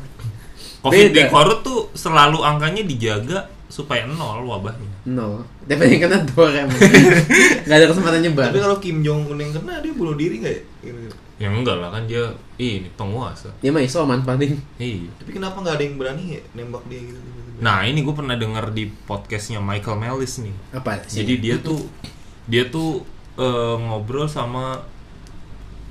[0.80, 1.28] Covid di beda.
[1.28, 4.89] Korea tuh selalu angkanya dijaga supaya nol wabahnya.
[5.05, 5.45] No.
[5.68, 6.80] Tapi yang kena dua emang.
[7.68, 8.49] Gak ada kesempatan nyebar.
[8.49, 10.62] Tapi kalau Kim Jong Un yang kena dia bunuh diri nggak ya?
[11.43, 11.45] Gitu.
[11.45, 12.24] Ya enggak lah kan dia
[12.57, 13.51] ini penguasa.
[13.59, 14.55] Dia mah isoman paling.
[14.78, 15.11] Iya.
[15.18, 17.18] Tapi kenapa nggak ada yang berani ya nembak dia gitu?
[17.59, 20.55] Nah ini gue pernah denger di podcastnya Michael Mellis nih.
[20.72, 21.18] Apa sih?
[21.18, 21.82] Jadi dia tuh
[22.45, 23.03] dia tuh
[23.34, 24.82] eh, ngobrol sama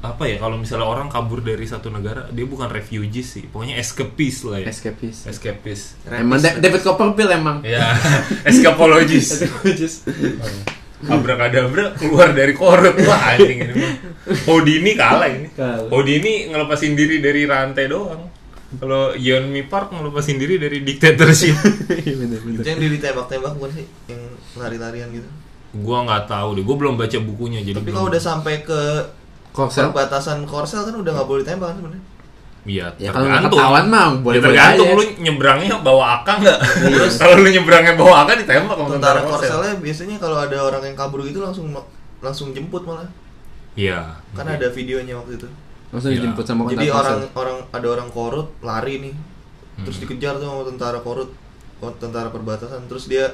[0.02, 4.50] apa ya kalau misalnya orang kabur dari satu negara dia bukan refugee sih pokoknya escapist
[4.50, 5.30] lah ya escapist.
[5.30, 7.62] escapist Emang Da- David Copperfield emang.
[7.62, 7.94] ya
[8.50, 10.10] escapologist Escapist.
[11.08, 13.94] Abrakadabra keluar dari korut wah anjing ini mah
[14.46, 15.90] Houdini kalah ini Kalah.
[15.90, 18.30] Houdini ngelepasin diri dari rantai doang
[18.72, 21.58] kalau Yeonmi Park ngelepasin diri dari dictatorship
[22.06, 22.60] Iya bener bener.
[22.62, 23.86] Itu yang dia ditembak-tembak bukan sih?
[24.08, 24.22] Yang
[24.56, 25.30] lari-larian gitu.
[25.74, 28.80] gua nggak tahu deh gua belum baca bukunya jadi Tapi kalau udah sampai ke
[29.52, 29.88] Korsel.
[29.88, 32.04] perbatasan Korsel kan udah nggak boleh ditembak kan sebenarnya.
[32.62, 34.94] Iya, Ya kalau nggak ketahuan mah boleh ya, tergantung aja.
[34.94, 36.60] lu nyebrangnya bawa AK nggak.
[37.18, 39.34] kalau lu nyebrangnya bawa AK ditembak sama Tentara Korsel.
[39.50, 41.74] Korselnya biasanya kalau ada orang yang kabur gitu langsung
[42.20, 43.10] langsung jemput malah.
[43.74, 44.14] Iya.
[44.32, 45.48] Kan ada videonya waktu itu.
[45.90, 46.22] Langsung Iya.
[46.22, 47.30] dijemput sama Jadi orang Korsel.
[47.34, 49.16] orang ada orang korut lari nih.
[49.82, 50.04] Terus Hmm.
[50.06, 51.30] dikejar tuh sama tentara korut,
[51.98, 52.86] tentara perbatasan.
[52.86, 53.26] Terus dia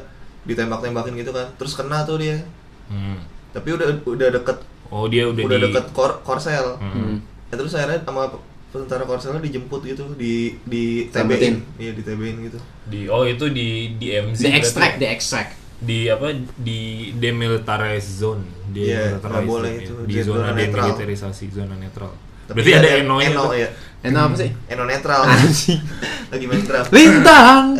[0.44, 1.52] ditembak-tembakin gitu kan.
[1.56, 2.40] Terus kena tuh dia.
[2.88, 3.20] Hmm.
[3.52, 4.58] Tapi udah udah deket
[4.88, 6.80] Oh dia udah, udah, di deket kor Korsel.
[6.80, 6.92] Hmm.
[6.96, 7.18] Hmm.
[7.46, 8.32] Ya, terus akhirnya sama
[8.80, 11.08] tentara Korselnya dijemput gitu di di.
[11.08, 11.56] TB-in.
[11.76, 12.60] Iya, di TB-in gitu.
[12.86, 16.80] di oh itu di di MZ di extract di extract di apa di
[17.14, 22.12] demilitarized zone di Iya, demilitarized boleh zone, itu, di di zona demilitarisasi zona netral
[22.48, 23.54] Tapi berarti ada eno nya Eno tuh.
[23.54, 23.70] ya.
[24.02, 25.22] Eno apa sih Eno netral.
[25.22, 25.82] anjing
[26.32, 26.90] Lagi main draft.
[26.90, 27.76] lintang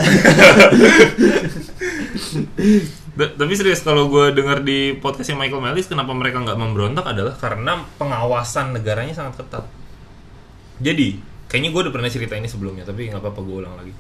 [3.18, 7.82] tapi serius kalau gue dengar di podcastnya Michael Melis kenapa mereka nggak memberontak adalah karena
[7.98, 9.66] pengawasan negaranya sangat ketat
[10.78, 11.18] jadi
[11.48, 13.94] kayaknya gue udah pernah cerita ini sebelumnya tapi nggak apa-apa gue ulang lagi.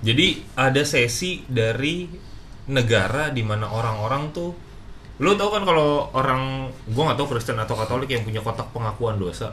[0.00, 2.08] Jadi ada sesi dari
[2.66, 4.50] negara di mana orang-orang tuh
[5.16, 9.20] lo tau kan kalau orang gue nggak tahu Kristen atau Katolik yang punya kotak pengakuan
[9.20, 9.52] dosa.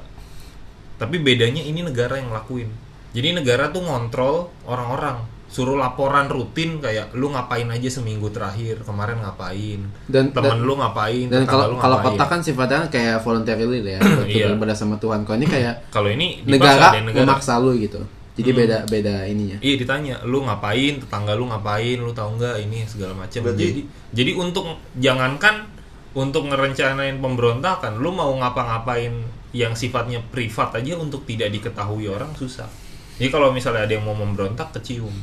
[0.97, 2.69] Tapi bedanya ini negara yang ngelakuin.
[3.13, 8.81] Jadi negara tuh ngontrol orang-orang suruh laporan rutin kayak lu ngapain aja seminggu terakhir?
[8.81, 9.85] Kemarin ngapain?
[10.03, 11.29] Dan- temen dan- lu ngapain?
[11.29, 14.49] dan tetangga kalau lu kalau kota kan sifatnya kayak voluntarily ya untuk Iya.
[14.49, 15.21] beribadah sama Tuhan.
[15.21, 17.21] Kalau ini kayak kalau ini negara negara.
[17.23, 18.01] memaksa lu gitu.
[18.33, 18.59] Jadi Hmm.
[18.59, 19.57] beda beda ininya.
[19.59, 23.45] Iya ditanya, lu ngapain, tetangga lu ngapain, lu tahu nggak ini segala macam.
[23.45, 24.65] Berarti- Jadi jadi untuk
[24.97, 25.69] jangankan
[26.11, 29.13] untuk ngerencanain pemberontakan, lu mau ngapa-ngapain
[29.51, 32.65] yang sifatnya privat aja untuk tidak diketahui orang susah.
[33.13, 35.13] Jadi kalau misalnya ada yang mau memberontak kecium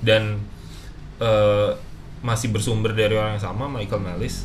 [0.00, 0.40] dan
[1.20, 1.70] eh,
[2.20, 4.44] masih bersumber dari orang yang sama Michael Melis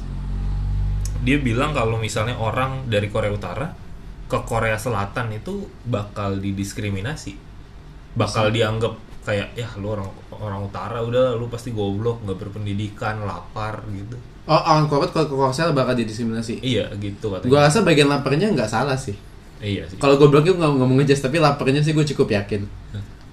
[1.26, 3.74] dia bilang kalau misalnya orang dari Korea Utara
[4.30, 7.34] ke Korea Selatan itu bakal didiskriminasi.
[8.14, 8.93] Bakal dianggap
[9.26, 10.06] kayak ya lu orang
[10.38, 14.18] orang utara udah lu pasti goblok nggak berpendidikan lapar gitu.
[14.45, 16.62] Oh orang korut kalau ke Korsel bakal didiskriminasi?
[16.62, 17.49] Iya gitu katanya.
[17.49, 19.18] Gua rasa bagian laparnya nggak salah sih.
[19.58, 19.97] Iya sih.
[19.97, 22.62] Kalau gobloknya gue nggak mau ngejes tapi laparnya sih gue cukup yakin.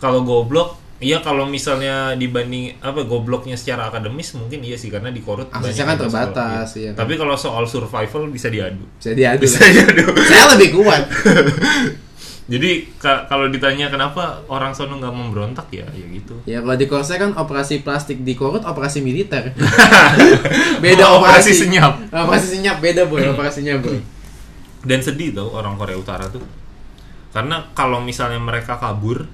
[0.01, 5.19] Kalau goblok iya kalau misalnya dibanding apa gobloknya secara akademis mungkin iya sih karena di
[5.19, 6.81] korut Aksesnya banyak kan terbatas, iya.
[6.81, 6.99] iya kan.
[7.03, 9.69] tapi kalau soal survival bisa diadu bisa diadu bisa kan?
[9.69, 11.03] diadu saya lebih kuat
[12.43, 16.87] jadi ka- kalau ditanya kenapa orang sono nggak memberontak ya ya gitu ya kalau di
[16.87, 19.55] Korsel kan operasi plastik di korut operasi militer
[20.85, 21.93] beda Oh, operasi operasi senyap.
[22.11, 23.99] operasi senyap beda boy operasinya boy
[24.83, 26.43] dan sedih tau orang Korea Utara tuh
[27.31, 29.25] karena kalau misalnya mereka kabur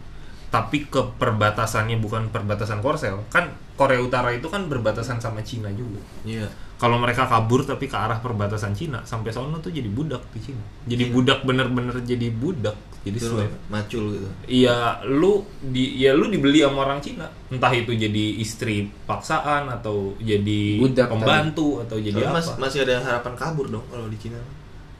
[0.49, 6.01] tapi ke perbatasannya bukan perbatasan Korsel kan Korea Utara itu kan berbatasan sama Cina juga
[6.23, 6.49] Iya.
[6.75, 10.63] kalau mereka kabur tapi ke arah perbatasan Cina sampai sono tuh jadi budak di Cina
[10.85, 14.29] jadi budak bener-bener jadi budak jadi slave macul gitu.
[14.45, 17.25] Iya, lu di ya lu dibeli sama orang Cina.
[17.49, 22.37] Entah itu jadi istri paksaan atau jadi Budak pembantu atau jadi apa.
[22.37, 24.37] mas- masih ada harapan kabur dong kalau di Cina.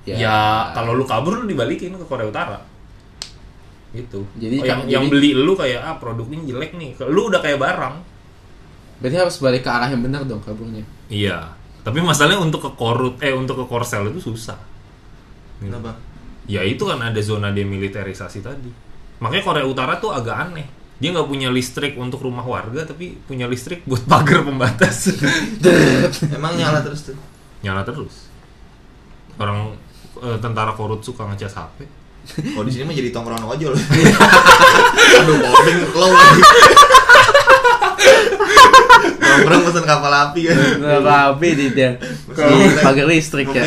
[0.07, 0.17] Ya,
[0.73, 2.63] kalau lu kabur lu dibalikin ke Korea Utara.
[3.89, 4.21] Gitu.
[4.37, 6.93] Jadi Oh, yang yang beli lu kayak ah produknya jelek nih.
[7.09, 7.97] Lu udah kayak barang.
[8.99, 11.55] berarti harus balik ke arah yang benar dong kaburnya Iya.
[11.87, 14.59] Tapi masalahnya untuk ke korut eh untuk ke korsel itu susah.
[15.63, 15.71] Gitu.
[15.71, 15.95] Kenapa?
[16.51, 18.71] Ya itu kan ada zona demilitarisasi tadi.
[19.23, 20.67] Makanya Korea Utara tuh agak aneh.
[20.99, 25.15] Dia nggak punya listrik untuk rumah warga, tapi punya listrik buat pagar pembatas.
[26.37, 27.19] Emang nyala terus tuh.
[27.63, 28.27] Nyala terus.
[29.39, 29.79] Orang
[30.19, 31.87] eh, tentara korut suka ngecas HP.
[32.29, 33.73] Kalau di sini mah jadi tongkrongan ojol.
[35.19, 36.43] Aduh, boarding low lagi.
[39.19, 40.57] Nongkrong pesen kapal api kan.
[40.79, 41.91] nggak apa-apa di dia
[42.35, 43.65] Kalau- pakai listrik ya.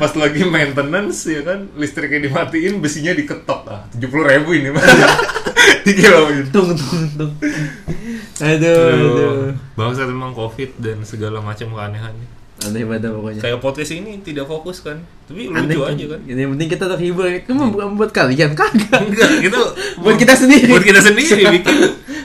[0.00, 3.84] Pas lagi maintenance ya kan, listriknya dimatiin, besinya diketok ah.
[3.92, 4.80] tujuh puluh ribu ini mah.
[5.84, 6.48] Dikilauin.
[6.54, 7.32] tung tung tung
[8.40, 12.39] aduh aduh Bangsa memang covid dan segala macam keanehannya.
[12.60, 16.20] Aneh banget pokoknya Kayak podcast ini tidak fokus kan, tapi aneh lucu aja kan.
[16.28, 19.60] yang penting kita terhibur kamu bukan buat kalian kagak Enggak, itu
[20.04, 21.76] buat kita sendiri buat kita sendiri bikin.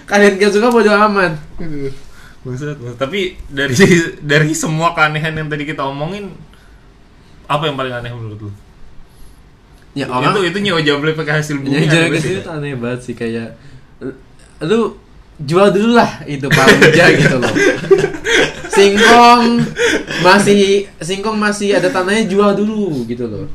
[0.03, 1.33] kalian gak suka bodo amat
[2.45, 3.01] Buset, buset.
[3.01, 3.73] Tapi dari
[4.35, 6.29] dari semua keanehan yang tadi kita omongin,
[7.49, 8.51] apa yang paling aneh menurut lu?
[9.95, 11.87] ya itu itu nyewa jable pakai hasil bumi.
[11.87, 12.51] yang aneh banget ya.
[12.51, 13.55] aneh sih kayak
[14.61, 14.99] lu
[15.39, 17.51] jual dulu lah itu Palmuja gitu loh
[18.75, 19.63] singkong
[20.21, 23.47] masih singkong masih ada tanahnya jual dulu gitu loh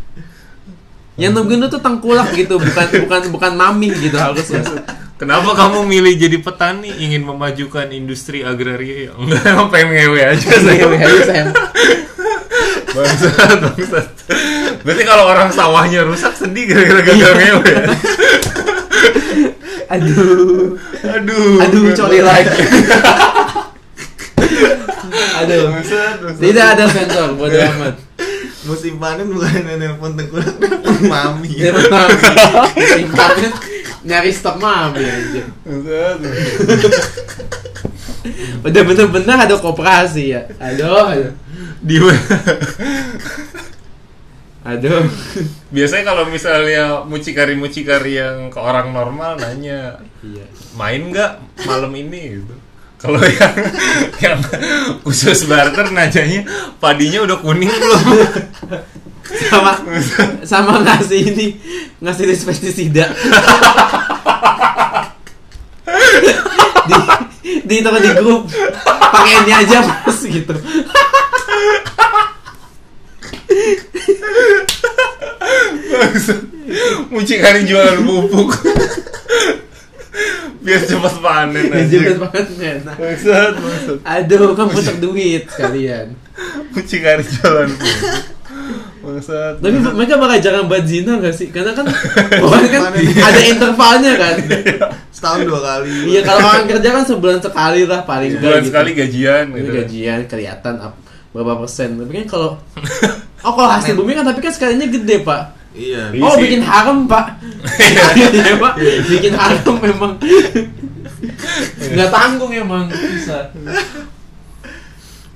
[1.21, 4.64] yang nungguin lu tuh tengkulak gitu bukan bukan bukan mami gitu harusnya
[5.21, 9.21] Kenapa kamu milih jadi petani ingin memajukan industri agraria ya?
[9.21, 10.81] Enggak, emang pengen ngewe aja saya.
[10.81, 11.45] Ngewe aja, saya.
[12.97, 14.09] Bangsat, bangsat.
[14.81, 17.85] Berarti kalau orang sawahnya rusak sedih gara-gara gagal ngewe ya?
[19.91, 21.59] aduh Aduh.
[21.66, 22.62] aduh coli lagi
[25.39, 26.41] aduh Bangsat, bangsat.
[26.43, 27.97] tidak ada sensor bodo amat
[28.61, 30.53] Musim panen bukan nelpon tengkulak,
[31.12, 31.49] mami.
[31.49, 33.51] Dia mami simpatnya
[34.01, 35.43] nyari stok mami aja
[38.61, 41.33] udah bener-bener ada koperasi ya aduh aduh
[41.81, 41.97] Di
[44.61, 45.09] Aduh.
[45.73, 50.45] Biasanya kalau misalnya mucikari-mucikari yang ke orang normal nanya, Iya.
[50.77, 52.55] main nggak malam ini gitu.
[53.01, 53.55] Kalau yang
[54.24, 54.38] yang
[55.01, 56.44] khusus barter nanyanya
[56.76, 58.05] padinya udah kuning belum?
[59.48, 59.72] Sama
[60.44, 61.46] sama ngasih ini
[62.05, 63.09] ngasih tes pestisida.
[66.90, 66.96] di
[67.64, 68.51] di itu di grup
[69.01, 70.55] pakaiannya aja pas gitu.
[77.11, 78.51] mucikari jualan pupuk.
[80.71, 81.83] Biar cepat panen aja.
[81.91, 82.79] Cepet banget men.
[82.87, 83.97] Maksud, maksud.
[84.01, 86.14] Aduh, kan putar duit sekalian.
[86.71, 88.14] Mucikari jualan pupuk.
[89.01, 89.53] Maksud.
[89.59, 91.49] Tapi mereka bakal jarang buat zina gak sih?
[91.49, 91.89] Karena kan
[92.45, 93.16] orang kan Panen.
[93.18, 94.35] ada intervalnya kan.
[95.11, 95.91] Setahun dua kali.
[96.07, 98.68] Iya kalau orang kerja kan sebulan sekali lah paling Bulan nggak gitu.
[98.68, 99.71] sekali gajian Ini gitu.
[99.75, 101.01] gajian kelihatan ap-
[101.31, 101.97] berapa persen.
[101.97, 102.51] Tapi kan kalau
[103.41, 105.43] Oh kalau hasil bumi kan tapi kan sekalinya gede pak.
[105.71, 106.11] Iya.
[106.11, 106.41] Iya Oh sih.
[106.43, 107.39] bikin harem pak.
[107.79, 108.73] Iya pak.
[109.07, 110.12] Bikin harem memang.
[111.81, 113.55] Nggak tanggung emang bisa.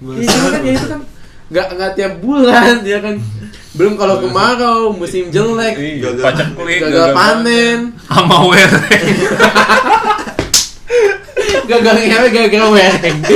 [0.05, 1.01] Iya kan ya itu kan
[1.45, 3.15] nggak nggak tiap bulan ya kan.
[3.75, 5.75] Belum kalau kemarau musim jelek.
[5.75, 8.87] Iya, Gagal- pacak kulit, Gagal panen, sama wereng.
[11.65, 13.17] gagal ngewe, gagal wereng.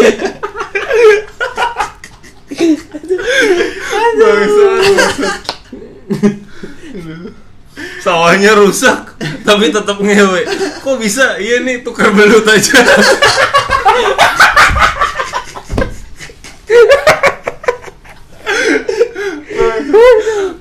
[8.05, 9.15] Sawahnya rusak,
[9.47, 10.43] tapi tetap ngewe.
[10.83, 11.39] Kok bisa?
[11.39, 12.75] Iya nih tukar belut aja.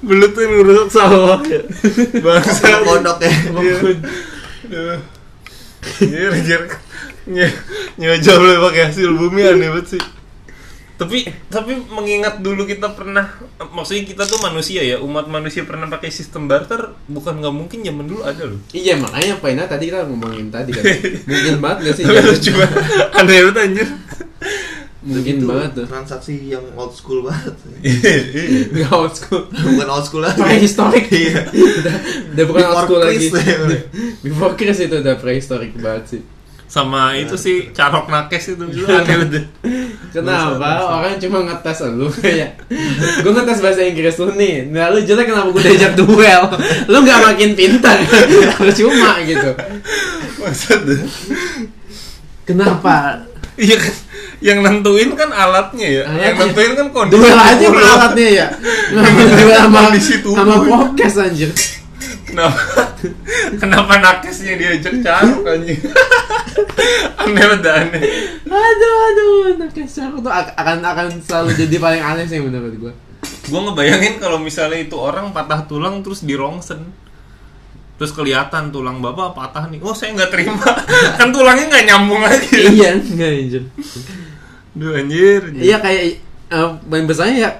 [0.07, 1.61] belut tuh yang rusak sawah ya.
[2.21, 2.85] Bangsa.
[2.85, 3.33] Kodok ya.
[4.69, 5.01] Aduh.
[5.97, 6.61] Anjir, anjir.
[7.97, 10.03] Nyojol lu pakai hasil bumi aneh banget sih.
[10.97, 13.29] Tapi tapi mengingat dulu kita pernah
[13.69, 18.09] maksudnya kita tuh manusia ya, umat manusia pernah pakai sistem barter, bukan nggak mungkin zaman
[18.09, 18.57] dulu ada loh.
[18.73, 20.83] Iya makanya Paina tadi kita ngomongin tadi kan
[21.29, 22.77] Mungkin banget gak sih Tapi lucu banget.
[23.13, 23.87] Aneh banget anjir.
[25.07, 27.55] Mungkin Itu banget tuh Transaksi yang old school banget.
[27.85, 28.83] Iya, iya.
[28.83, 30.39] Gak old school Bukan old school lagi.
[30.41, 31.45] Prehistoric Iya.
[31.53, 31.95] udah,
[32.33, 33.27] udah bukan old school lagi.
[34.25, 36.21] Before Chris itu udah prehistoric banget sih
[36.67, 39.43] Sama itu sih carok nakes itu itu aneh banget.
[40.11, 40.71] Kenapa?
[40.99, 42.59] Orang cuma ngetes lu kayak
[43.23, 46.43] Gue ngetes bahasa Inggris lu nih Nah lu jelek kenapa gue diajak duel
[46.91, 47.97] Lu gak makin pintar
[48.59, 49.51] Percuma gitu
[50.43, 50.81] Maksud
[52.43, 53.23] Kenapa?
[53.57, 53.95] Iya kan
[54.37, 56.03] yang nentuin kan alatnya ya.
[56.05, 56.25] Alatnya.
[56.29, 57.17] Yang nentuin kan kondisi.
[57.17, 58.47] Duel aja alatnya ya
[58.93, 60.37] duel sama, Kondisi tubuh.
[60.37, 61.49] sama podcast anjir
[62.27, 62.59] Kenapa?
[63.55, 65.79] Kenapa nakesnya diajak carok anjing?
[67.17, 68.01] aneh banget aneh.
[68.43, 72.93] Aduh aduh Nakes aku tuh ak- akan akan selalu jadi paling aneh sih menurut gue
[73.47, 76.83] Gue ngebayangin kalau misalnya itu orang patah tulang terus dirongsen
[77.95, 80.61] terus kelihatan tulang bapak patah nih oh saya nggak terima
[81.19, 83.63] kan tulangnya nggak nyambung lagi Iya enggak anjir
[84.71, 85.63] Duh anjir, anjir.
[85.65, 86.03] Iya kayak
[86.47, 87.51] eh, paling besarnya ya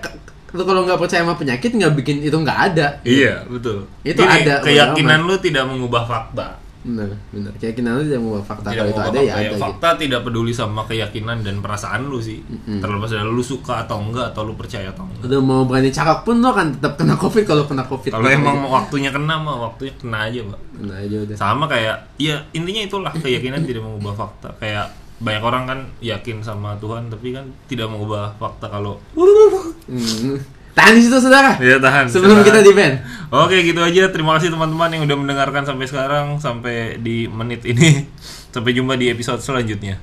[0.58, 2.88] lu kalau nggak percaya sama penyakit nggak bikin itu nggak ada.
[3.06, 3.86] Iya, betul.
[4.02, 6.58] Itu Gini, ada, Keyakinan lu tidak mengubah fakta.
[6.88, 7.52] Benar, benar.
[7.60, 9.38] Keyakinan lu tidak mau fakta tidak kalau itu mengubah ada ya fakta.
[9.38, 9.62] ada gitu.
[9.62, 12.40] Fakta tidak peduli sama keyakinan dan perasaan lu sih.
[12.42, 12.80] Mm-mm.
[12.80, 15.28] Terlepas dari lu suka atau enggak atau lu percaya atau enggak.
[15.28, 18.12] Lu mau berani cakap pun lu akan tetap kena covid kalau kena covid.
[18.16, 20.60] Kalau emang mau waktunya kena mah waktunya kena aja, Pak.
[20.82, 21.36] nah aja udah.
[21.36, 24.50] Sama kayak ya intinya itulah keyakinan tidak mengubah fakta.
[24.58, 24.88] Kayak
[25.18, 29.02] banyak orang kan yakin sama Tuhan tapi kan tidak mengubah fakta kalau
[29.88, 30.38] Hmm.
[30.72, 31.58] Tahan di situ saudara.
[31.58, 32.46] ya tahan Sebelum tahan.
[32.46, 33.02] kita di ban.
[33.36, 38.06] Oke gitu aja terima kasih teman-teman yang udah mendengarkan sampai sekarang sampai di menit ini
[38.54, 39.98] sampai jumpa di episode selanjutnya